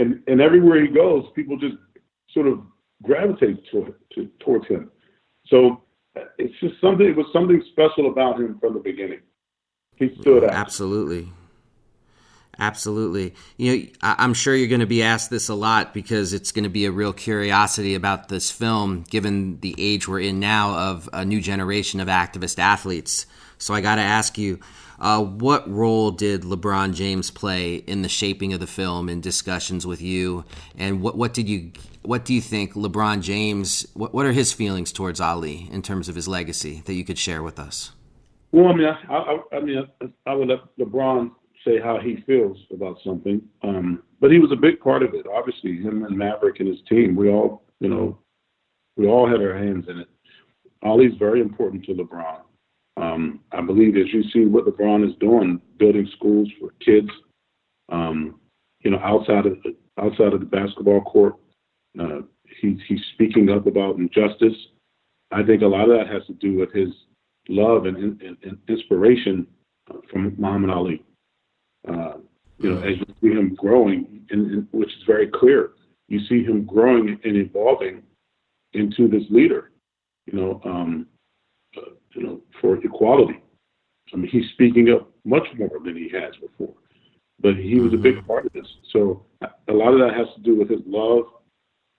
and 0.00 0.22
and 0.26 0.40
everywhere 0.40 0.80
he 0.82 0.88
goes, 0.88 1.24
people 1.34 1.56
just 1.56 1.76
sort 2.32 2.46
of 2.46 2.60
gravitate 3.02 3.62
toward, 3.70 3.94
to, 4.14 4.28
towards 4.40 4.66
him. 4.66 4.90
So 5.46 5.82
uh, 6.16 6.24
it's 6.38 6.54
just 6.60 6.80
something. 6.80 7.06
It 7.06 7.16
was 7.16 7.26
something 7.32 7.62
special 7.72 8.10
about 8.10 8.40
him 8.40 8.58
from 8.60 8.74
the 8.74 8.80
beginning. 8.80 9.20
He 9.96 10.16
stood 10.20 10.44
out. 10.44 10.50
Absolutely. 10.50 11.28
Absolutely. 12.58 13.34
You 13.56 13.72
know, 13.76 13.88
I'm 14.02 14.34
sure 14.34 14.54
you're 14.54 14.68
going 14.68 14.80
to 14.80 14.86
be 14.86 15.02
asked 15.02 15.30
this 15.30 15.48
a 15.48 15.54
lot 15.54 15.94
because 15.94 16.34
it's 16.34 16.52
going 16.52 16.64
to 16.64 16.70
be 16.70 16.84
a 16.84 16.90
real 16.90 17.14
curiosity 17.14 17.94
about 17.94 18.28
this 18.28 18.50
film, 18.50 19.04
given 19.08 19.60
the 19.60 19.74
age 19.78 20.06
we're 20.06 20.20
in 20.20 20.40
now 20.40 20.74
of 20.74 21.08
a 21.12 21.24
new 21.24 21.40
generation 21.40 22.00
of 22.00 22.08
activist 22.08 22.58
athletes. 22.58 23.24
So 23.56 23.72
I 23.72 23.80
got 23.80 23.94
to 23.94 24.02
ask 24.02 24.36
you, 24.36 24.60
uh, 25.00 25.22
what 25.22 25.70
role 25.70 26.10
did 26.10 26.42
LeBron 26.42 26.94
James 26.94 27.30
play 27.30 27.76
in 27.76 28.02
the 28.02 28.08
shaping 28.08 28.52
of 28.52 28.60
the 28.60 28.66
film 28.66 29.08
in 29.08 29.20
discussions 29.20 29.86
with 29.86 30.02
you? 30.02 30.44
And 30.76 31.00
what, 31.00 31.16
what 31.16 31.34
did 31.34 31.48
you 31.48 31.72
what 32.02 32.24
do 32.24 32.34
you 32.34 32.40
think 32.40 32.74
LeBron 32.74 33.20
James 33.20 33.86
what, 33.94 34.14
what 34.14 34.26
are 34.26 34.32
his 34.32 34.52
feelings 34.52 34.92
towards 34.92 35.20
Ali 35.20 35.68
in 35.72 35.82
terms 35.82 36.08
of 36.08 36.14
his 36.14 36.28
legacy 36.28 36.82
that 36.86 36.94
you 36.94 37.04
could 37.04 37.18
share 37.18 37.42
with 37.42 37.58
us? 37.58 37.92
Well, 38.52 38.68
I 38.68 38.74
mean, 38.74 38.86
I, 38.86 39.14
I, 39.14 39.38
I 39.52 39.60
mean, 39.60 39.86
I, 40.26 40.34
would 40.34 40.48
let 40.48 40.58
LeBron 40.78 41.30
say 41.64 41.78
how 41.78 41.98
he 42.00 42.22
feels 42.26 42.58
about 42.72 42.96
something, 43.04 43.40
um, 43.62 44.02
but 44.20 44.32
he 44.32 44.38
was 44.38 44.50
a 44.50 44.56
big 44.56 44.80
part 44.80 45.04
of 45.04 45.14
it. 45.14 45.24
Obviously, 45.32 45.76
him 45.76 46.04
and 46.04 46.18
Maverick 46.18 46.58
and 46.58 46.68
his 46.68 46.78
team, 46.88 47.14
we 47.14 47.28
all, 47.28 47.62
you 47.78 47.88
know, 47.88 48.18
we 48.96 49.06
all 49.06 49.28
had 49.28 49.40
our 49.40 49.56
hands 49.56 49.86
in 49.88 49.98
it. 49.98 50.08
Ali's 50.82 51.16
very 51.16 51.40
important 51.40 51.84
to 51.84 51.94
LeBron. 51.94 52.40
Um, 52.96 53.40
I 53.52 53.60
believe 53.62 53.96
as 53.96 54.12
you 54.12 54.22
see 54.30 54.46
what 54.46 54.66
LeBron 54.66 55.08
is 55.08 55.16
doing, 55.20 55.60
building 55.78 56.08
schools 56.16 56.48
for 56.60 56.70
kids, 56.84 57.08
um, 57.90 58.40
you 58.80 58.90
know, 58.90 58.98
outside 58.98 59.46
of 59.46 59.58
the, 59.62 59.76
outside 59.98 60.32
of 60.32 60.40
the 60.40 60.46
basketball 60.46 61.00
court, 61.02 61.34
uh, 61.98 62.20
he's 62.60 62.78
he's 62.88 63.00
speaking 63.14 63.50
up 63.50 63.66
about 63.66 63.96
injustice. 63.96 64.56
I 65.30 65.42
think 65.42 65.62
a 65.62 65.66
lot 65.66 65.88
of 65.88 65.96
that 65.98 66.12
has 66.12 66.26
to 66.26 66.34
do 66.34 66.58
with 66.58 66.72
his 66.72 66.88
love 67.48 67.86
and, 67.86 67.96
and, 67.96 68.36
and 68.42 68.58
inspiration 68.68 69.46
from 70.10 70.34
Muhammad 70.38 70.70
Ali. 70.70 71.04
Uh, 71.88 72.14
you 72.58 72.74
know, 72.74 72.80
as 72.80 72.96
you 72.98 73.06
see 73.22 73.34
him 73.34 73.54
growing, 73.54 74.26
and, 74.30 74.66
which 74.72 74.90
is 74.90 75.02
very 75.06 75.28
clear, 75.28 75.70
you 76.08 76.20
see 76.26 76.44
him 76.44 76.64
growing 76.64 77.18
and 77.24 77.36
evolving 77.36 78.02
into 78.74 79.08
this 79.08 79.22
leader. 79.30 79.70
You 80.26 80.38
know, 80.38 80.60
um, 80.64 81.06
you 82.14 82.22
know, 82.22 82.40
for 82.60 82.76
equality. 82.76 83.40
I 84.12 84.16
mean, 84.16 84.30
he's 84.30 84.50
speaking 84.52 84.90
up 84.90 85.10
much 85.24 85.46
more 85.56 85.78
than 85.84 85.96
he 85.96 86.08
has 86.10 86.34
before. 86.36 86.74
But 87.40 87.56
he 87.56 87.80
was 87.80 87.94
a 87.94 87.96
big 87.96 88.16
mm-hmm. 88.16 88.26
part 88.26 88.46
of 88.46 88.52
this. 88.52 88.66
So 88.92 89.24
a 89.68 89.72
lot 89.72 89.94
of 89.94 90.00
that 90.00 90.14
has 90.14 90.26
to 90.34 90.42
do 90.42 90.56
with 90.56 90.68
his 90.68 90.80
love 90.86 91.24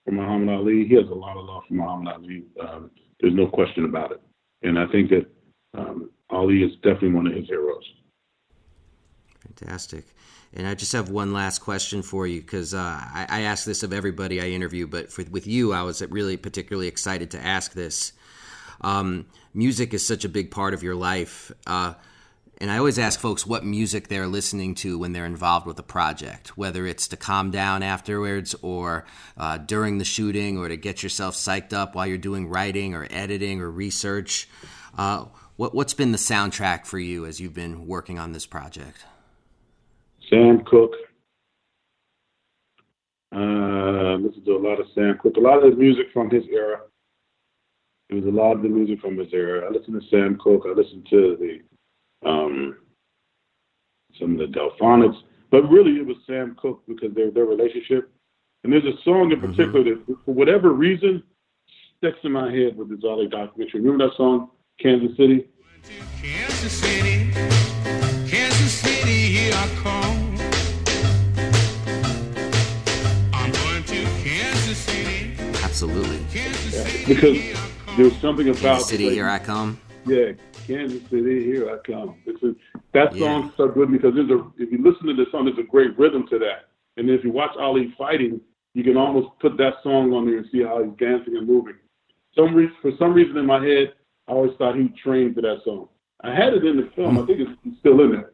for 0.06 0.12
Muhammad 0.12 0.50
Ali. 0.50 0.86
He 0.88 0.96
has 0.96 1.08
a 1.10 1.14
lot 1.14 1.38
of 1.38 1.46
love 1.46 1.64
for 1.68 1.74
Muhammad 1.74 2.14
Ali. 2.14 2.44
Um, 2.60 2.92
there's 3.20 3.34
no 3.34 3.48
question 3.48 3.86
about 3.86 4.12
it. 4.12 4.22
And 4.62 4.78
I 4.78 4.86
think 4.88 5.10
that 5.10 5.26
um, 5.74 6.12
Ali 6.30 6.64
is 6.64 6.76
definitely 6.84 7.14
one 7.14 7.28
of 7.28 7.34
his 7.34 7.48
heroes. 7.48 7.84
Fantastic. 9.40 10.06
And 10.54 10.68
I 10.68 10.76
just 10.76 10.92
have 10.92 11.10
one 11.10 11.34
last 11.34 11.60
question 11.60 12.02
for 12.02 12.28
you 12.28 12.42
because 12.42 12.74
uh, 12.74 12.78
I, 12.80 13.26
I, 13.30 13.42
ask 13.42 13.66
this 13.66 13.84
of 13.84 13.94
everybody 13.94 14.42
I 14.42 14.48
interview, 14.48 14.86
but 14.86 15.10
for, 15.10 15.24
with 15.24 15.48
you, 15.48 15.72
I 15.72 15.84
was 15.84 16.02
really 16.10 16.36
particularly 16.36 16.88
excited 16.88 17.32
to 17.32 17.40
ask 17.40 17.74
this. 17.74 18.12
Um, 18.82 19.28
music 19.54 19.94
is 19.94 20.06
such 20.06 20.26
a 20.26 20.30
big 20.30 20.52
part 20.52 20.74
of 20.74 20.84
your 20.84 20.96
life. 20.96 21.52
Uh, 21.66 21.94
and 22.62 22.70
I 22.70 22.78
always 22.78 23.00
ask 23.00 23.20
folks 23.20 23.46
what 23.46 23.66
music 23.66 24.08
they're 24.08 24.28
listening 24.28 24.76
to 24.76 25.00
when 25.00 25.14
they're 25.14 25.26
involved 25.26 25.66
with 25.66 25.80
a 25.80 25.84
project, 25.84 26.56
whether 26.56 26.86
it's 26.86 27.08
to 27.08 27.18
calm 27.18 27.50
down 27.50 27.82
afterwards 27.82 28.56
or 28.62 29.06
uh, 29.36 29.58
during 29.58 29.98
the 29.98 30.06
shooting 30.06 30.60
or 30.60 30.68
to 30.68 30.78
get 30.78 31.02
yourself 31.02 31.34
psyched 31.34 31.74
up 31.74 31.96
while 31.96 32.06
you're 32.06 32.20
doing 32.20 32.48
writing 32.48 32.94
or 32.94 33.08
editing 33.10 33.62
or 33.62 33.72
research. 33.72 34.48
Uh, 34.96 35.26
what, 35.56 35.74
what's 35.74 35.96
been 35.96 36.12
the 36.12 36.20
soundtrack 36.20 36.86
for 36.86 37.00
you 37.00 37.26
as 37.26 37.40
you've 37.40 37.56
been 37.56 37.88
working 37.88 38.20
on 38.20 38.32
this 38.32 38.46
project? 38.46 39.06
Sam 40.30 40.64
Cooke. 40.64 40.94
Uh, 43.36 44.18
listen 44.18 44.44
to 44.46 44.52
a 44.52 44.62
lot 44.62 44.80
of 44.80 44.86
Sam 44.94 45.18
Cooke. 45.20 45.38
A 45.38 45.40
lot 45.40 45.64
of 45.64 45.72
the 45.72 45.78
music 45.78 46.08
from 46.14 46.30
his 46.30 46.44
era. 46.52 46.82
It 48.12 48.16
was 48.16 48.26
a 48.26 48.38
lot 48.38 48.58
of 48.58 48.62
the 48.62 48.68
music 48.68 49.00
from 49.00 49.18
his 49.18 49.30
era. 49.32 49.66
I 49.66 49.72
listened 49.72 50.02
to 50.02 50.08
Sam 50.10 50.38
Cooke. 50.44 50.64
I 50.68 50.74
listened 50.74 51.08
to 51.12 51.38
the 51.40 52.30
um, 52.30 52.78
some 54.20 54.34
of 54.34 54.40
the 54.40 54.58
Delfonics, 54.58 55.16
but 55.50 55.62
really 55.70 55.94
it 55.94 56.06
was 56.06 56.18
Sam 56.28 56.58
Cooke 56.62 56.84
because 56.90 57.16
their 57.16 57.32
their 57.32 57.46
relationship. 57.46 58.12
And 58.66 58.74
there's 58.74 58.84
a 58.84 59.02
song 59.04 59.32
in 59.32 59.40
mm-hmm. 59.40 59.52
particular 59.52 59.96
mm-hmm. 59.96 60.12
that, 60.12 60.26
for 60.26 60.34
whatever 60.34 60.74
reason, 60.74 61.24
sticks 61.98 62.20
in 62.24 62.34
my 62.34 62.52
head 62.52 62.76
with 62.76 62.90
this 62.90 63.00
Ali 63.06 63.30
documentary. 63.30 63.80
Remember 63.80 64.10
that 64.10 64.18
song, 64.18 64.50
Kansas 64.78 65.16
City? 65.16 65.48
Kansas 66.22 66.74
City, 66.74 67.32
Kansas 68.30 68.74
City, 68.74 69.28
here 69.38 69.54
I 69.56 69.68
come. 69.82 70.38
I'm 73.34 73.52
going 73.52 73.84
to 73.86 74.04
Kansas 74.22 74.78
City, 74.78 75.34
Absolutely. 75.64 76.20
Kansas 76.30 76.84
City, 76.84 77.06
Because 77.08 77.38
here 77.38 77.54
I 77.54 77.60
come. 77.60 77.61
There's 77.98 78.16
something 78.18 78.48
about 78.50 78.62
Kansas 78.62 78.88
City, 78.88 79.06
like, 79.06 79.14
here 79.14 79.30
I 79.30 79.40
come. 79.40 79.80
Yeah, 80.06 80.32
Kansas 80.66 81.02
City, 81.10 81.44
here 81.44 81.70
I 81.70 81.78
come. 81.86 82.16
It's 82.26 82.42
a, 82.44 82.56
that 82.94 83.16
Yeah. 83.16 83.20
song 83.42 83.52
stuck 83.54 83.76
with 83.76 83.90
me 83.90 83.98
because 83.98 84.16
there's 84.16 84.30
a 84.30 84.46
if 84.58 84.72
you 84.72 84.80
listen 84.82 85.08
to 85.08 85.14
this 85.14 85.32
song, 85.32 85.46
there's 85.46 85.58
a 85.58 85.64
great 85.70 85.98
rhythm 85.98 86.28
to 86.30 86.40
that. 86.40 86.70
And 86.98 87.10
if 87.10 87.24
you 87.24 87.32
watch 87.32 87.52
Ali 87.58 87.94
fighting, 87.98 88.42
you 88.74 88.84
can 88.84 88.98
almost 88.98 89.38
put 89.40 89.58
that 89.58 89.76
song 89.84 90.14
on 90.14 90.26
there 90.26 90.38
and 90.38 90.48
see 90.52 90.64
how 90.64 90.84
he's 90.84 90.94
dancing 90.98 91.38
and 91.38 91.48
moving. 91.48 91.76
Some 92.36 92.56
re- 92.56 92.70
for 92.82 92.92
some 92.98 93.14
reason 93.14 93.38
in 93.38 93.46
my 93.46 93.64
head, 93.64 93.94
I 94.28 94.32
always 94.32 94.56
thought 94.58 94.76
he 94.76 94.90
trained 95.04 95.36
for 95.36 95.42
that 95.42 95.62
song. 95.64 95.90
I 96.24 96.34
had 96.34 96.54
it 96.54 96.64
in 96.66 96.78
the 96.78 96.90
film. 96.96 97.18
I 97.20 97.26
think 97.26 97.40
it's, 97.42 97.80
still 97.80 98.00
in 98.02 98.12
there. 98.12 98.32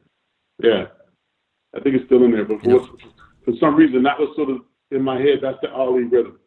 Yeah, 0.62 0.86
I 1.76 1.80
think 1.80 1.96
it's 1.96 2.06
still 2.06 2.24
in 2.24 2.32
there. 2.32 2.46
But 2.46 2.62
for, 2.62 2.88
for 3.46 3.54
some 3.60 3.76
reason, 3.76 4.04
that 4.04 4.20
was 4.20 4.36
sort 4.36 4.50
of 4.50 4.62
in 4.92 5.02
my 5.02 5.20
head. 5.20 5.40
That's 5.42 5.58
the 5.62 5.72
Ali 5.72 6.04
rhythm. 6.04 6.40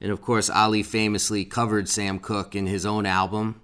And 0.00 0.10
of 0.12 0.20
course, 0.20 0.50
Ali 0.50 0.82
famously 0.82 1.44
covered 1.44 1.88
Sam 1.88 2.18
Cooke 2.18 2.54
in 2.54 2.66
his 2.66 2.84
own 2.84 3.06
album. 3.06 3.60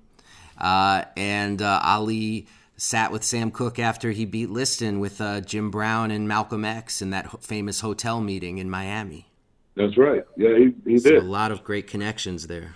Uh, 0.59 1.05
and 1.17 1.61
uh, 1.63 1.81
Ali 1.83 2.47
sat 2.77 3.13
with 3.13 3.23
Sam 3.25 3.51
Cooke 3.51 3.79
after 3.79 4.11
he 4.11 4.25
beat 4.25 4.51
Liston 4.51 5.01
with 5.01 5.21
uh, 5.21 5.41
Jim 5.43 5.71
Brown 5.71 6.11
and 6.11 6.27
Malcolm 6.29 6.65
X 6.65 7.03
in 7.03 7.11
that 7.11 7.43
famous 7.43 7.81
hotel 7.81 8.21
meeting 8.21 8.59
in 8.59 8.71
Miami. 8.71 9.27
That's 9.77 9.97
right. 9.97 10.23
Yeah, 10.37 10.57
he, 10.57 10.75
he 10.91 10.99
So 10.99 11.11
did. 11.11 11.23
a 11.23 11.27
lot 11.27 11.53
of 11.53 11.63
great 11.65 11.87
connections 11.87 12.47
there. 12.47 12.75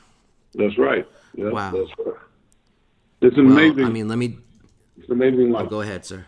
That's 0.54 0.78
right. 0.78 1.06
Yeah, 1.34 1.50
Wow. 1.50 1.72
That's 1.72 1.90
right. 1.98 2.14
It's 3.22 3.36
an 3.38 3.48
Well, 3.48 3.58
amazing. 3.58 3.84
I 3.84 3.88
mean, 3.90 4.08
let 4.08 4.18
me 4.18 4.38
it's 4.98 5.08
an 5.08 5.14
amazing 5.14 5.54
Oh, 5.56 5.66
go 5.66 5.80
ahead, 5.80 6.04
sir. 6.04 6.26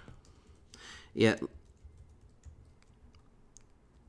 Yeah. 1.15 1.37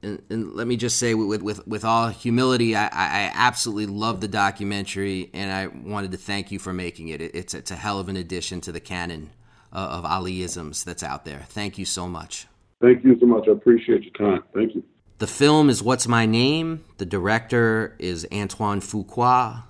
And, 0.04 0.22
and 0.30 0.54
let 0.54 0.68
me 0.68 0.78
just 0.78 0.98
say, 0.98 1.14
with 1.16 1.42
with 1.42 1.66
with 1.68 1.84
all 1.84 2.10
humility, 2.10 2.76
I, 2.76 2.86
I 2.86 3.32
absolutely 3.34 3.88
love 3.88 4.22
the 4.22 4.28
documentary, 4.28 5.30
and 5.34 5.52
I 5.52 5.68
wanted 5.68 6.12
to 6.12 6.18
thank 6.18 6.52
you 6.52 6.60
for 6.60 6.72
making 6.72 7.10
it. 7.10 7.22
it 7.22 7.34
it's 7.34 7.54
it's 7.54 7.72
a 7.72 7.76
hell 7.76 8.00
of 8.00 8.08
an 8.08 8.16
addition 8.16 8.62
to 8.62 8.72
the 8.72 8.80
canon 8.80 9.32
uh, 9.74 9.78
of 9.78 10.04
Aliisms 10.04 10.84
that's 10.84 11.04
out 11.04 11.26
there. 11.26 11.46
Thank 11.50 11.78
you 11.78 11.86
so 11.86 12.08
much. 12.08 12.48
Thank 12.80 13.04
you 13.04 13.18
so 13.20 13.26
much. 13.26 13.48
I 13.48 13.52
appreciate 13.52 14.04
your 14.04 14.14
time. 14.14 14.44
Thank 14.54 14.76
you. 14.76 14.84
The 15.18 15.28
film 15.28 15.70
is 15.70 15.82
What's 15.82 16.08
My 16.08 16.28
Name? 16.28 16.86
The 16.98 17.06
director 17.06 17.96
is 17.98 18.28
Antoine 18.32 18.82
Fuqua. 18.82 19.64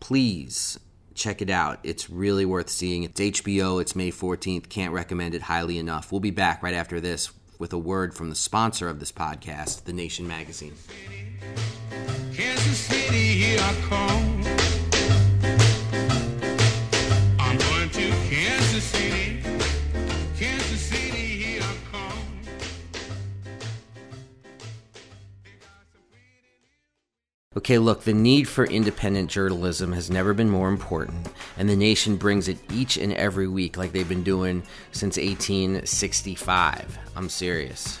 Please 0.00 0.78
check 1.14 1.40
it 1.40 1.48
out. 1.48 1.78
It's 1.82 2.10
really 2.10 2.44
worth 2.44 2.68
seeing. 2.68 3.04
It's 3.04 3.20
HBO. 3.20 3.80
It's 3.80 3.96
May 3.96 4.10
14th. 4.10 4.68
Can't 4.68 4.92
recommend 4.92 5.34
it 5.34 5.42
highly 5.42 5.78
enough. 5.78 6.12
We'll 6.12 6.20
be 6.20 6.30
back 6.30 6.62
right 6.62 6.74
after 6.74 7.00
this 7.00 7.30
with 7.60 7.72
a 7.74 7.78
word 7.78 8.14
from 8.14 8.30
the 8.30 8.34
sponsor 8.34 8.88
of 8.88 8.98
this 8.98 9.12
podcast, 9.12 9.84
The 9.84 9.92
Nation 9.92 10.26
Magazine. 10.26 10.72
Kansas 12.34 12.78
City, 12.78 13.34
here 13.34 13.60
I 13.60 13.74
come. 13.88 14.59
Okay, 27.60 27.76
look, 27.76 28.04
the 28.04 28.14
need 28.14 28.48
for 28.48 28.64
independent 28.64 29.28
journalism 29.30 29.92
has 29.92 30.10
never 30.10 30.32
been 30.32 30.48
more 30.48 30.70
important, 30.70 31.28
and 31.58 31.68
the 31.68 31.76
nation 31.76 32.16
brings 32.16 32.48
it 32.48 32.56
each 32.72 32.96
and 32.96 33.12
every 33.12 33.46
week 33.46 33.76
like 33.76 33.92
they've 33.92 34.08
been 34.08 34.22
doing 34.22 34.62
since 34.92 35.18
1865. 35.18 36.98
I'm 37.14 37.28
serious. 37.28 38.00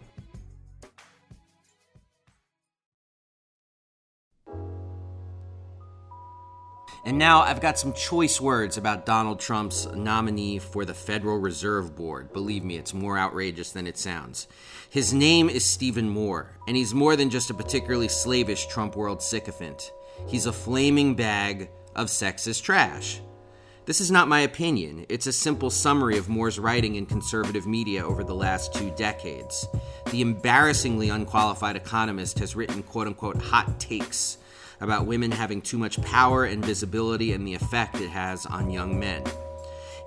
And 7.03 7.17
now 7.17 7.41
I've 7.41 7.61
got 7.61 7.79
some 7.79 7.93
choice 7.93 8.39
words 8.39 8.77
about 8.77 9.07
Donald 9.07 9.39
Trump's 9.39 9.87
nominee 9.87 10.59
for 10.59 10.85
the 10.85 10.93
Federal 10.93 11.39
Reserve 11.39 11.95
Board. 11.95 12.31
Believe 12.31 12.63
me, 12.63 12.77
it's 12.77 12.93
more 12.93 13.17
outrageous 13.17 13.71
than 13.71 13.87
it 13.87 13.97
sounds. 13.97 14.47
His 14.87 15.11
name 15.11 15.49
is 15.49 15.65
Stephen 15.65 16.07
Moore, 16.09 16.51
and 16.67 16.77
he's 16.77 16.93
more 16.93 17.15
than 17.15 17.31
just 17.31 17.49
a 17.49 17.55
particularly 17.55 18.07
slavish 18.07 18.67
Trump 18.67 18.95
world 18.95 19.23
sycophant. 19.23 19.91
He's 20.27 20.45
a 20.45 20.53
flaming 20.53 21.15
bag 21.15 21.71
of 21.95 22.07
sexist 22.07 22.61
trash. 22.61 23.19
This 23.85 23.99
is 23.99 24.11
not 24.11 24.27
my 24.27 24.41
opinion. 24.41 25.07
It's 25.09 25.25
a 25.25 25.33
simple 25.33 25.71
summary 25.71 26.19
of 26.19 26.29
Moore's 26.29 26.59
writing 26.59 26.95
in 26.95 27.07
conservative 27.07 27.65
media 27.65 28.05
over 28.05 28.23
the 28.23 28.35
last 28.35 28.75
two 28.75 28.91
decades. 28.91 29.67
The 30.11 30.21
embarrassingly 30.21 31.09
unqualified 31.09 31.75
economist 31.75 32.37
has 32.37 32.55
written 32.55 32.83
quote 32.83 33.07
unquote 33.07 33.41
hot 33.41 33.79
takes 33.79 34.37
about 34.81 35.05
women 35.05 35.31
having 35.31 35.61
too 35.61 35.77
much 35.77 36.01
power 36.01 36.43
and 36.43 36.65
visibility 36.65 37.31
and 37.31 37.47
the 37.47 37.53
effect 37.53 38.01
it 38.01 38.09
has 38.09 38.45
on 38.45 38.69
young 38.69 38.99
men. 38.99 39.23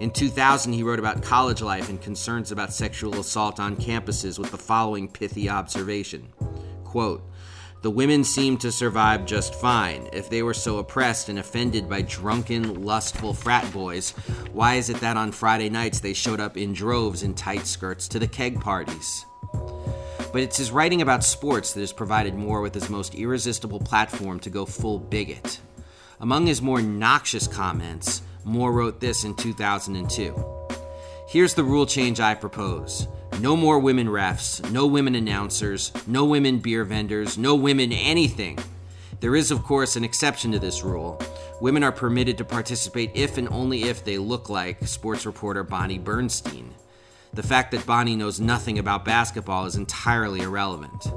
In 0.00 0.10
2000, 0.10 0.72
he 0.72 0.82
wrote 0.82 0.98
about 0.98 1.22
college 1.22 1.62
life 1.62 1.88
and 1.88 2.02
concerns 2.02 2.50
about 2.50 2.72
sexual 2.72 3.18
assault 3.20 3.60
on 3.60 3.76
campuses 3.76 4.38
with 4.38 4.50
the 4.50 4.58
following 4.58 5.08
pithy 5.08 5.48
observation 5.48 6.32
Quote, 6.84 7.22
the 7.82 7.90
women 7.90 8.24
seem 8.24 8.56
to 8.58 8.72
survive 8.72 9.26
just 9.26 9.54
fine. 9.54 10.08
If 10.12 10.30
they 10.30 10.42
were 10.42 10.54
so 10.54 10.78
oppressed 10.78 11.28
and 11.28 11.38
offended 11.38 11.86
by 11.86 12.00
drunken, 12.00 12.82
lustful 12.82 13.34
frat 13.34 13.70
boys, 13.74 14.12
why 14.52 14.76
is 14.76 14.88
it 14.88 15.00
that 15.00 15.18
on 15.18 15.32
Friday 15.32 15.68
nights 15.68 16.00
they 16.00 16.14
showed 16.14 16.40
up 16.40 16.56
in 16.56 16.72
droves 16.72 17.22
in 17.22 17.34
tight 17.34 17.66
skirts 17.66 18.08
to 18.08 18.18
the 18.18 18.26
keg 18.26 18.58
parties? 18.58 19.26
But 20.34 20.42
it's 20.42 20.56
his 20.56 20.72
writing 20.72 21.00
about 21.00 21.22
sports 21.22 21.74
that 21.74 21.80
has 21.80 21.92
provided 21.92 22.34
Moore 22.34 22.60
with 22.60 22.74
his 22.74 22.90
most 22.90 23.14
irresistible 23.14 23.78
platform 23.78 24.40
to 24.40 24.50
go 24.50 24.66
full 24.66 24.98
bigot. 24.98 25.60
Among 26.18 26.48
his 26.48 26.60
more 26.60 26.82
noxious 26.82 27.46
comments, 27.46 28.20
Moore 28.42 28.72
wrote 28.72 28.98
this 28.98 29.22
in 29.22 29.36
2002. 29.36 30.34
Here's 31.28 31.54
the 31.54 31.62
rule 31.62 31.86
change 31.86 32.18
I 32.18 32.34
propose. 32.34 33.06
No 33.38 33.56
more 33.56 33.78
women 33.78 34.08
refs, 34.08 34.68
no 34.72 34.88
women 34.88 35.14
announcers, 35.14 35.92
no 36.08 36.24
women 36.24 36.58
beer 36.58 36.82
vendors, 36.82 37.38
no 37.38 37.54
women 37.54 37.92
anything. 37.92 38.58
There 39.20 39.36
is, 39.36 39.52
of 39.52 39.62
course, 39.62 39.94
an 39.94 40.02
exception 40.02 40.50
to 40.50 40.58
this 40.58 40.82
rule. 40.82 41.22
Women 41.60 41.84
are 41.84 41.92
permitted 41.92 42.38
to 42.38 42.44
participate 42.44 43.12
if 43.14 43.38
and 43.38 43.48
only 43.50 43.84
if 43.84 44.04
they 44.04 44.18
look 44.18 44.48
like 44.48 44.84
sports 44.88 45.26
reporter 45.26 45.62
Bonnie 45.62 46.00
Bernstein. 46.00 46.74
The 47.34 47.42
fact 47.42 47.72
that 47.72 47.84
Bonnie 47.84 48.14
knows 48.14 48.38
nothing 48.38 48.78
about 48.78 49.04
basketball 49.04 49.66
is 49.66 49.74
entirely 49.74 50.42
irrelevant. 50.42 51.08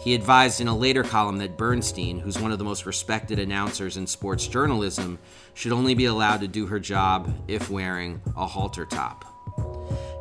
He 0.00 0.14
advised 0.14 0.62
in 0.62 0.68
a 0.68 0.76
later 0.76 1.02
column 1.02 1.36
that 1.38 1.58
Bernstein, 1.58 2.20
who's 2.20 2.38
one 2.38 2.52
of 2.52 2.58
the 2.58 2.64
most 2.64 2.86
respected 2.86 3.38
announcers 3.38 3.98
in 3.98 4.06
sports 4.06 4.46
journalism, 4.46 5.18
should 5.52 5.72
only 5.72 5.94
be 5.94 6.06
allowed 6.06 6.40
to 6.40 6.48
do 6.48 6.66
her 6.66 6.80
job 6.80 7.34
if 7.48 7.68
wearing 7.68 8.22
a 8.34 8.46
halter 8.46 8.86
top. 8.86 9.26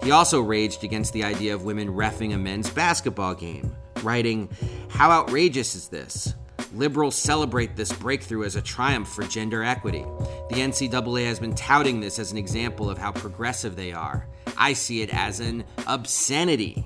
He 0.04 0.12
also 0.12 0.42
raged 0.42 0.84
against 0.84 1.14
the 1.14 1.24
idea 1.24 1.54
of 1.54 1.64
women 1.64 1.90
refing 1.90 2.34
a 2.34 2.38
men's 2.38 2.70
basketball 2.70 3.36
game, 3.36 3.74
writing, 4.04 4.50
How 4.90 5.12
outrageous 5.12 5.76
is 5.76 5.88
this? 5.88 6.34
Liberals 6.74 7.16
celebrate 7.16 7.78
this 7.78 7.94
breakthrough 7.94 8.44
as 8.44 8.58
a 8.58 8.62
triumph 8.62 9.08
for 9.08 9.24
gender 9.24 9.64
equity. 9.64 10.04
The 10.50 10.58
NCAA 10.58 11.26
has 11.28 11.40
been 11.40 11.56
touting 11.56 12.02
this 12.02 12.20
as 12.20 12.34
an 12.34 12.38
example 12.38 12.90
of 12.90 12.98
how 12.98 13.14
progressive 13.14 13.78
they 13.78 13.94
are. 13.94 14.28
I 14.58 14.74
see 14.74 15.02
it 15.02 15.14
as 15.14 15.40
an 15.40 15.64
obscenity. 15.88 16.86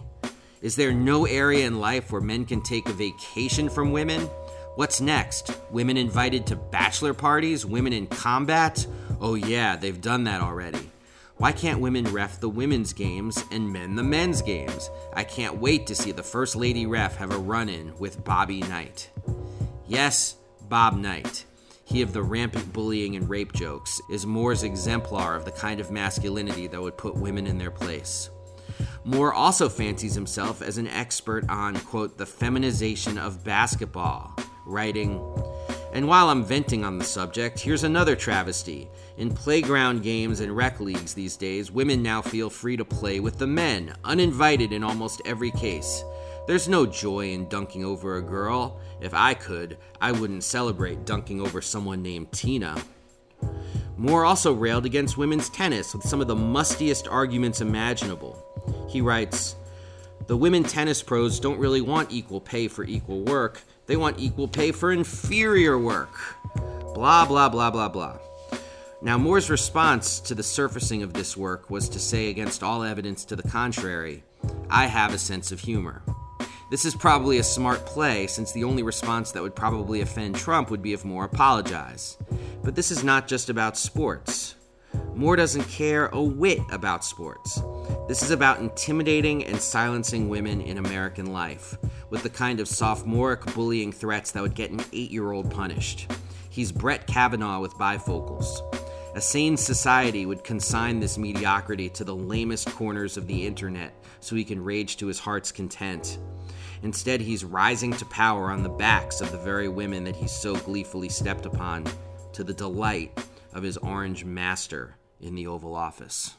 Is 0.62 0.76
there 0.76 0.92
no 0.92 1.26
area 1.26 1.66
in 1.66 1.80
life 1.80 2.12
where 2.12 2.22
men 2.22 2.46
can 2.46 2.62
take 2.62 2.90
a 2.90 2.94
vacation 2.94 3.70
from 3.70 3.92
women? 3.92 4.22
What's 4.76 5.02
next? 5.02 5.58
Women 5.72 5.98
invited 5.98 6.48
to 6.48 6.56
bachelor 6.56 7.14
parties? 7.14 7.66
Women 7.66 7.94
in 7.94 8.08
combat? 8.08 8.86
Oh, 9.22 9.36
yeah, 9.36 9.76
they've 9.76 10.00
done 10.02 10.26
that 10.26 10.42
already. 10.42 10.92
Why 11.38 11.54
can't 11.54 11.80
women 11.80 12.06
ref 12.12 12.42
the 12.42 12.50
women's 12.50 12.92
games 12.92 13.42
and 13.52 13.72
men 13.72 13.96
the 13.96 14.04
men's 14.04 14.42
games? 14.42 14.90
I 15.14 15.24
can't 15.24 15.58
wait 15.58 15.88
to 15.88 15.96
see 15.96 16.12
the 16.12 16.24
First 16.24 16.58
Lady 16.58 16.86
ref 16.86 17.16
have 17.16 17.32
a 17.32 17.38
run 17.38 17.70
in 17.70 17.98
with 17.98 18.24
Bobby 18.26 18.60
Knight. 18.60 19.10
Yes, 19.88 20.36
Bob 20.68 20.98
Knight. 20.98 21.46
He 21.90 22.02
of 22.02 22.14
the 22.14 22.22
rampant 22.22 22.72
bullying 22.72 23.16
and 23.16 23.28
rape 23.28 23.52
jokes, 23.52 24.00
is 24.10 24.26
Moore's 24.26 24.64
exemplar 24.64 25.36
of 25.36 25.44
the 25.44 25.52
kind 25.52 25.80
of 25.80 25.90
masculinity 25.90 26.68
that 26.68 26.82
would 26.82 26.98
put 26.98 27.16
women 27.16 27.48
in 27.48 27.58
their 27.58 27.72
place. 27.72 28.30
Moore 29.04 29.34
also 29.34 29.68
fancies 29.68 30.14
himself 30.14 30.62
as 30.62 30.78
an 30.78 30.88
expert 30.88 31.50
on, 31.50 31.76
quote, 31.80 32.18
the 32.18 32.26
feminization 32.26 33.18
of 33.18 33.44
basketball, 33.44 34.36
writing, 34.66 35.20
and 35.92 36.08
while 36.08 36.30
I'm 36.30 36.44
venting 36.44 36.86
on 36.86 37.00
the 37.00 37.04
subject, 37.04 37.60
here's 37.60 37.84
another 37.84 38.16
travesty. 38.16 38.88
In 39.18 39.34
playground 39.34 40.04
games 40.04 40.40
and 40.40 40.56
rec 40.56 40.80
leagues 40.80 41.16
these 41.16 41.36
days, 41.36 41.72
women 41.72 42.04
now 42.04 42.22
feel 42.22 42.50
free 42.50 42.78
to 42.78 42.86
play 42.86 43.20
with 43.20 43.40
the 43.40 43.48
men, 43.48 43.96
uninvited 44.04 44.72
in 44.72 44.84
almost 44.84 45.22
every 45.26 45.52
case. 45.52 46.04
There's 46.50 46.68
no 46.68 46.88
joy 46.88 47.30
in 47.30 47.48
dunking 47.48 47.86
over 47.86 48.18
a 48.18 48.24
girl. 48.24 48.80
If 49.02 49.14
I 49.14 49.36
could, 49.36 49.78
I 50.02 50.12
wouldn't 50.12 50.44
celebrate 50.44 51.06
dunking 51.06 51.42
over 51.42 51.62
someone 51.62 52.02
named 52.02 52.32
Tina. 52.32 52.76
Moore 53.98 54.26
also 54.26 54.52
railed 54.54 54.88
against 54.88 55.16
women's 55.16 55.48
tennis 55.52 55.94
with 55.94 56.02
some 56.02 56.22
of 56.22 56.28
the 56.28 56.36
mustiest 56.36 57.08
arguments 57.08 57.62
imaginable. 57.62 58.44
He 58.90 59.00
writes 59.00 59.58
The 60.26 60.36
women 60.36 60.64
tennis 60.64 61.04
pros 61.04 61.40
don't 61.40 61.60
really 61.60 61.82
want 61.82 62.12
equal 62.12 62.42
pay 62.42 62.68
for 62.68 62.84
equal 62.84 63.22
work, 63.22 63.62
they 63.86 63.96
want 63.96 64.18
equal 64.18 64.48
pay 64.48 64.72
for 64.72 64.92
inferior 64.92 65.78
work. 65.78 66.16
Blah, 66.96 67.28
blah, 67.28 67.50
blah, 67.50 67.70
blah, 67.70 67.90
blah. 67.90 68.18
Now, 69.04 69.20
Moore's 69.20 69.52
response 69.52 70.20
to 70.22 70.34
the 70.34 70.42
surfacing 70.42 71.04
of 71.04 71.14
this 71.14 71.38
work 71.38 71.70
was 71.70 71.88
to 71.90 72.00
say, 72.00 72.32
against 72.32 72.64
all 72.64 72.82
evidence 72.82 73.24
to 73.26 73.36
the 73.36 73.48
contrary, 73.48 74.24
I 74.68 74.88
have 74.88 75.14
a 75.14 75.20
sense 75.20 75.52
of 75.52 75.60
humor. 75.60 76.02
This 76.70 76.86
is 76.86 76.94
probably 76.94 77.40
a 77.40 77.44
smart 77.44 77.84
play, 77.88 78.28
since 78.28 78.52
the 78.52 78.64
only 78.64 78.84
response 78.84 79.32
that 79.32 79.42
would 79.42 79.56
probably 79.56 80.02
offend 80.02 80.36
Trump 80.36 80.70
would 80.70 80.84
be 80.84 80.94
if 80.94 81.04
Moore 81.04 81.26
apologized. 81.26 82.18
But 82.64 82.76
this 82.76 82.92
is 82.92 83.04
not 83.04 83.28
just 83.28 83.50
about 83.50 83.76
sports. 83.76 84.54
Moore 85.16 85.36
doesn't 85.36 85.68
care 85.68 86.10
a 86.10 86.22
whit 86.22 86.60
about 86.72 87.04
sports. 87.04 87.60
This 88.08 88.22
is 88.22 88.30
about 88.30 88.60
intimidating 88.60 89.44
and 89.46 89.60
silencing 89.60 90.30
women 90.30 90.62
in 90.62 90.78
American 90.78 91.34
life, 91.34 91.76
with 92.12 92.22
the 92.22 92.30
kind 92.30 92.60
of 92.60 92.68
sophomoric 92.68 93.52
bullying 93.56 93.92
threats 93.92 94.30
that 94.32 94.44
would 94.44 94.54
get 94.54 94.70
an 94.70 94.82
eight 94.94 95.10
year 95.10 95.32
old 95.32 95.50
punished. 95.50 96.12
He's 96.52 96.72
Brett 96.72 97.08
Kavanaugh 97.08 97.62
with 97.62 97.74
bifocals. 97.74 98.62
A 99.16 99.22
sane 99.22 99.58
society 99.58 100.28
would 100.28 100.44
consign 100.44 101.00
this 101.00 101.18
mediocrity 101.18 101.90
to 101.90 102.04
the 102.04 102.16
lamest 102.16 102.70
corners 102.76 103.18
of 103.18 103.26
the 103.26 103.48
internet 103.48 103.92
so 104.20 104.36
he 104.36 104.44
can 104.44 104.64
rage 104.64 104.98
to 104.98 105.08
his 105.08 105.18
heart's 105.18 105.52
content. 105.52 106.20
Instead, 106.84 107.22
he's 107.22 107.44
rising 107.44 107.92
to 107.94 108.06
power 108.06 108.52
on 108.52 108.64
the 108.64 108.70
backs 108.70 109.22
of 109.22 109.32
the 109.32 109.38
very 109.38 109.68
women 109.68 110.04
that 110.04 110.16
he's 110.16 110.32
so 110.32 110.56
gleefully 110.56 111.10
stepped 111.10 111.46
upon, 111.46 111.86
to 112.34 112.44
the 112.44 112.54
delight 112.54 113.26
of 113.54 113.64
his 113.64 113.78
orange 113.78 114.24
master 114.24 114.96
in 115.20 115.36
the 115.36 115.48
Oval 115.48 115.76
Office. 115.76 116.36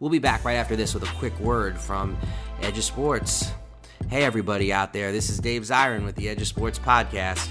We'll 0.00 0.10
be 0.10 0.18
back 0.18 0.44
right 0.44 0.54
after 0.54 0.76
this 0.76 0.94
with 0.94 1.02
a 1.02 1.14
quick 1.16 1.38
word 1.40 1.78
from 1.78 2.16
Edge 2.62 2.78
of 2.78 2.84
Sports. 2.84 3.50
Hey, 4.08 4.24
everybody 4.24 4.72
out 4.72 4.92
there, 4.92 5.12
this 5.12 5.28
is 5.28 5.38
Dave 5.38 5.62
Zirin 5.62 6.04
with 6.04 6.14
the 6.14 6.28
Edge 6.28 6.40
of 6.40 6.46
Sports 6.46 6.78
podcast 6.78 7.50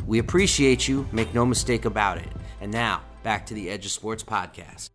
We 0.05 0.19
appreciate 0.19 0.87
you, 0.87 1.07
make 1.11 1.33
no 1.33 1.45
mistake 1.45 1.85
about 1.85 2.17
it. 2.17 2.27
And 2.59 2.71
now, 2.71 3.01
back 3.23 3.45
to 3.47 3.53
the 3.53 3.69
Edge 3.69 3.85
of 3.85 3.91
Sports 3.91 4.23
podcast. 4.23 4.89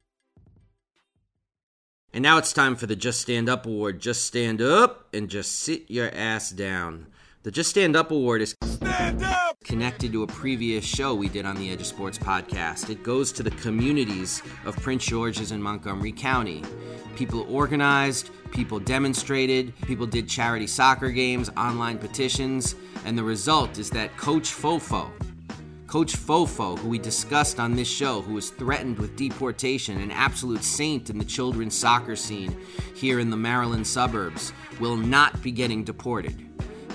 And 2.13 2.23
now 2.23 2.39
it's 2.39 2.53
time 2.53 2.77
for 2.77 2.87
the 2.87 2.97
Just 2.97 3.21
Stand 3.21 3.49
Up 3.49 3.67
Award. 3.67 4.01
Just 4.01 4.25
stand 4.25 4.63
up 4.63 5.09
and 5.13 5.29
just 5.29 5.59
sit 5.61 5.91
your 5.91 6.11
ass 6.15 6.51
down. 6.51 7.09
The 7.47 7.53
Just 7.53 7.71
Stand 7.71 7.95
Up 7.95 8.11
Award 8.11 8.43
is 8.43 8.57
connected 9.63 10.11
to 10.11 10.25
a 10.25 10.27
previous 10.27 10.85
show 10.85 11.15
we 11.15 11.29
did 11.29 11.47
on 11.47 11.55
the 11.55 11.71
Edge 11.71 11.81
of 11.81 11.87
Sports 11.87 12.19
podcast. 12.19 12.91
It 12.91 13.05
goes 13.05 13.31
to 13.31 13.45
the 13.45 13.53
communities 13.53 14.43
of 14.65 14.77
Prince 14.79 15.07
George's 15.07 15.53
and 15.53 15.63
Montgomery 15.63 16.11
County. 16.11 16.65
People 17.15 17.47
organized, 17.49 18.31
people 18.51 18.81
demonstrated, 18.81 19.73
people 19.83 20.07
did 20.07 20.29
charity 20.29 20.67
soccer 20.67 21.11
games, 21.11 21.49
online 21.57 21.99
petitions, 21.99 22.75
and 23.05 23.17
the 23.17 23.23
result 23.23 23.79
is 23.79 23.91
that 23.91 24.17
Coach 24.17 24.51
Fofo, 24.51 25.09
Coach 25.87 26.15
Fofo, 26.15 26.77
who 26.77 26.89
we 26.89 26.99
discussed 26.99 27.61
on 27.61 27.77
this 27.77 27.87
show, 27.87 28.23
who 28.23 28.35
was 28.35 28.51
threatened 28.51 28.99
with 28.99 29.15
deportation, 29.15 30.01
an 30.01 30.11
absolute 30.11 30.65
saint 30.65 31.11
in 31.11 31.19
the 31.19 31.25
children's 31.25 31.77
soccer 31.77 32.17
scene 32.17 32.61
here 32.97 33.21
in 33.21 33.31
the 33.31 33.37
Maryland 33.37 33.87
suburbs, 33.87 34.53
will 34.81 34.97
not 34.97 35.41
be 35.45 35.53
getting 35.53 35.85
deported. 35.85 36.46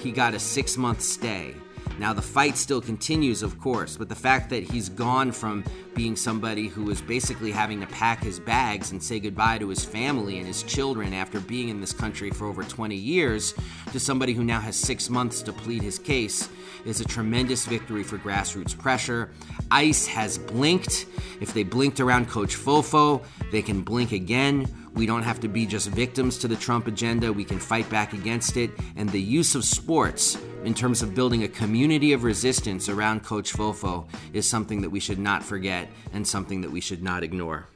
He 0.02 0.12
got 0.12 0.34
a 0.34 0.40
six 0.40 0.78
month 0.78 1.02
stay. 1.02 1.54
Now, 2.00 2.14
the 2.14 2.22
fight 2.22 2.58
still 2.58 2.82
continues, 2.82 3.44
of 3.44 3.60
course, 3.60 3.98
but 3.98 4.10
the 4.10 4.16
fact 4.16 4.50
that 4.50 4.64
he's 4.64 4.90
gone 4.90 5.32
from 5.32 5.64
being 5.94 6.16
somebody 6.16 6.68
who 6.68 6.84
was 6.84 7.02
basically 7.02 7.52
having 7.52 7.80
to 7.82 7.88
pack 7.88 8.24
his 8.24 8.40
bags 8.40 8.92
and 8.92 9.04
say 9.04 9.20
goodbye 9.20 9.60
to 9.60 9.70
his 9.70 9.86
family 9.86 10.40
and 10.40 10.48
his 10.48 10.64
children 10.64 11.14
after 11.14 11.40
being 11.40 11.70
in 11.70 11.80
this 11.80 11.94
country 11.94 12.32
for 12.32 12.48
over 12.48 12.64
20 12.64 12.96
years 12.96 13.54
to 13.92 14.00
somebody 14.00 14.34
who 14.34 14.44
now 14.44 14.60
has 14.60 14.76
six 14.76 15.10
months 15.10 15.44
to 15.44 15.54
plead 15.54 15.84
his 15.84 16.00
case 16.00 16.50
is 16.86 17.02
a 17.02 17.06
tremendous 17.06 17.66
victory 17.66 18.04
for 18.04 18.18
grassroots 18.18 18.76
pressure. 18.76 19.30
ICE 19.70 20.08
has 20.08 20.38
blinked. 20.38 21.06
If 21.40 21.54
they 21.54 21.64
blinked 21.64 22.00
around 22.00 22.30
Coach 22.30 22.56
Fofo, 22.56 23.24
they 23.52 23.62
can 23.62 23.82
blink 23.82 24.12
again. 24.12 24.81
We 24.94 25.06
don't 25.06 25.24
have 25.24 25.40
to 25.42 25.48
be 25.48 25.66
just 25.66 25.88
victims 25.90 26.38
to 26.40 26.48
the 26.48 26.56
Trump 26.56 26.88
agenda. 26.88 27.32
We 27.32 27.46
can 27.46 27.60
fight 27.60 27.90
back 27.90 28.14
against 28.14 28.58
it. 28.58 28.72
And 28.96 29.10
the 29.10 29.22
use 29.22 29.56
of 29.56 29.64
sports 29.64 30.38
in 30.64 30.74
terms 30.74 31.02
of 31.02 31.16
building 31.16 31.44
a 31.44 31.48
community 31.48 32.14
of 32.14 32.24
resistance 32.24 32.90
around 32.90 33.24
Coach 33.24 33.54
Fofo 33.54 34.08
is 34.34 34.48
something 34.48 34.82
that 34.82 34.90
we 34.90 35.00
should 35.00 35.20
not 35.20 35.44
forget 35.44 35.88
and 36.14 36.28
something 36.28 36.62
that 36.62 36.72
we 36.72 36.82
should 36.82 37.02
not 37.02 37.24
ignore. 37.24 37.68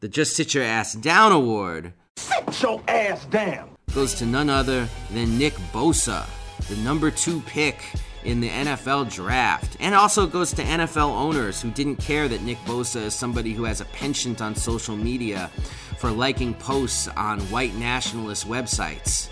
The 0.00 0.08
Just 0.08 0.36
Sit 0.36 0.54
Your 0.54 0.64
Ass 0.64 0.94
Down 0.94 1.32
Award 1.32 1.92
Sit 2.16 2.62
your 2.62 2.82
ass 2.88 3.24
down. 3.26 3.70
goes 3.94 4.14
to 4.14 4.26
none 4.26 4.48
other 4.48 4.88
than 5.10 5.38
Nick 5.38 5.54
Bosa, 5.72 6.26
the 6.68 6.76
number 6.76 7.10
two 7.10 7.40
pick 7.42 7.82
in 8.24 8.40
the 8.40 8.48
NFL 8.48 9.12
draft. 9.12 9.76
And 9.80 9.94
also 9.94 10.26
goes 10.26 10.52
to 10.54 10.62
NFL 10.62 11.10
owners 11.10 11.60
who 11.60 11.70
didn't 11.70 11.96
care 11.96 12.28
that 12.28 12.42
Nick 12.42 12.58
Bosa 12.58 13.02
is 13.02 13.14
somebody 13.14 13.52
who 13.52 13.64
has 13.64 13.80
a 13.80 13.84
penchant 13.86 14.40
on 14.40 14.54
social 14.54 14.96
media 14.96 15.50
for 15.98 16.10
liking 16.10 16.54
posts 16.54 17.08
on 17.08 17.40
white 17.42 17.74
nationalist 17.74 18.46
websites. 18.48 19.28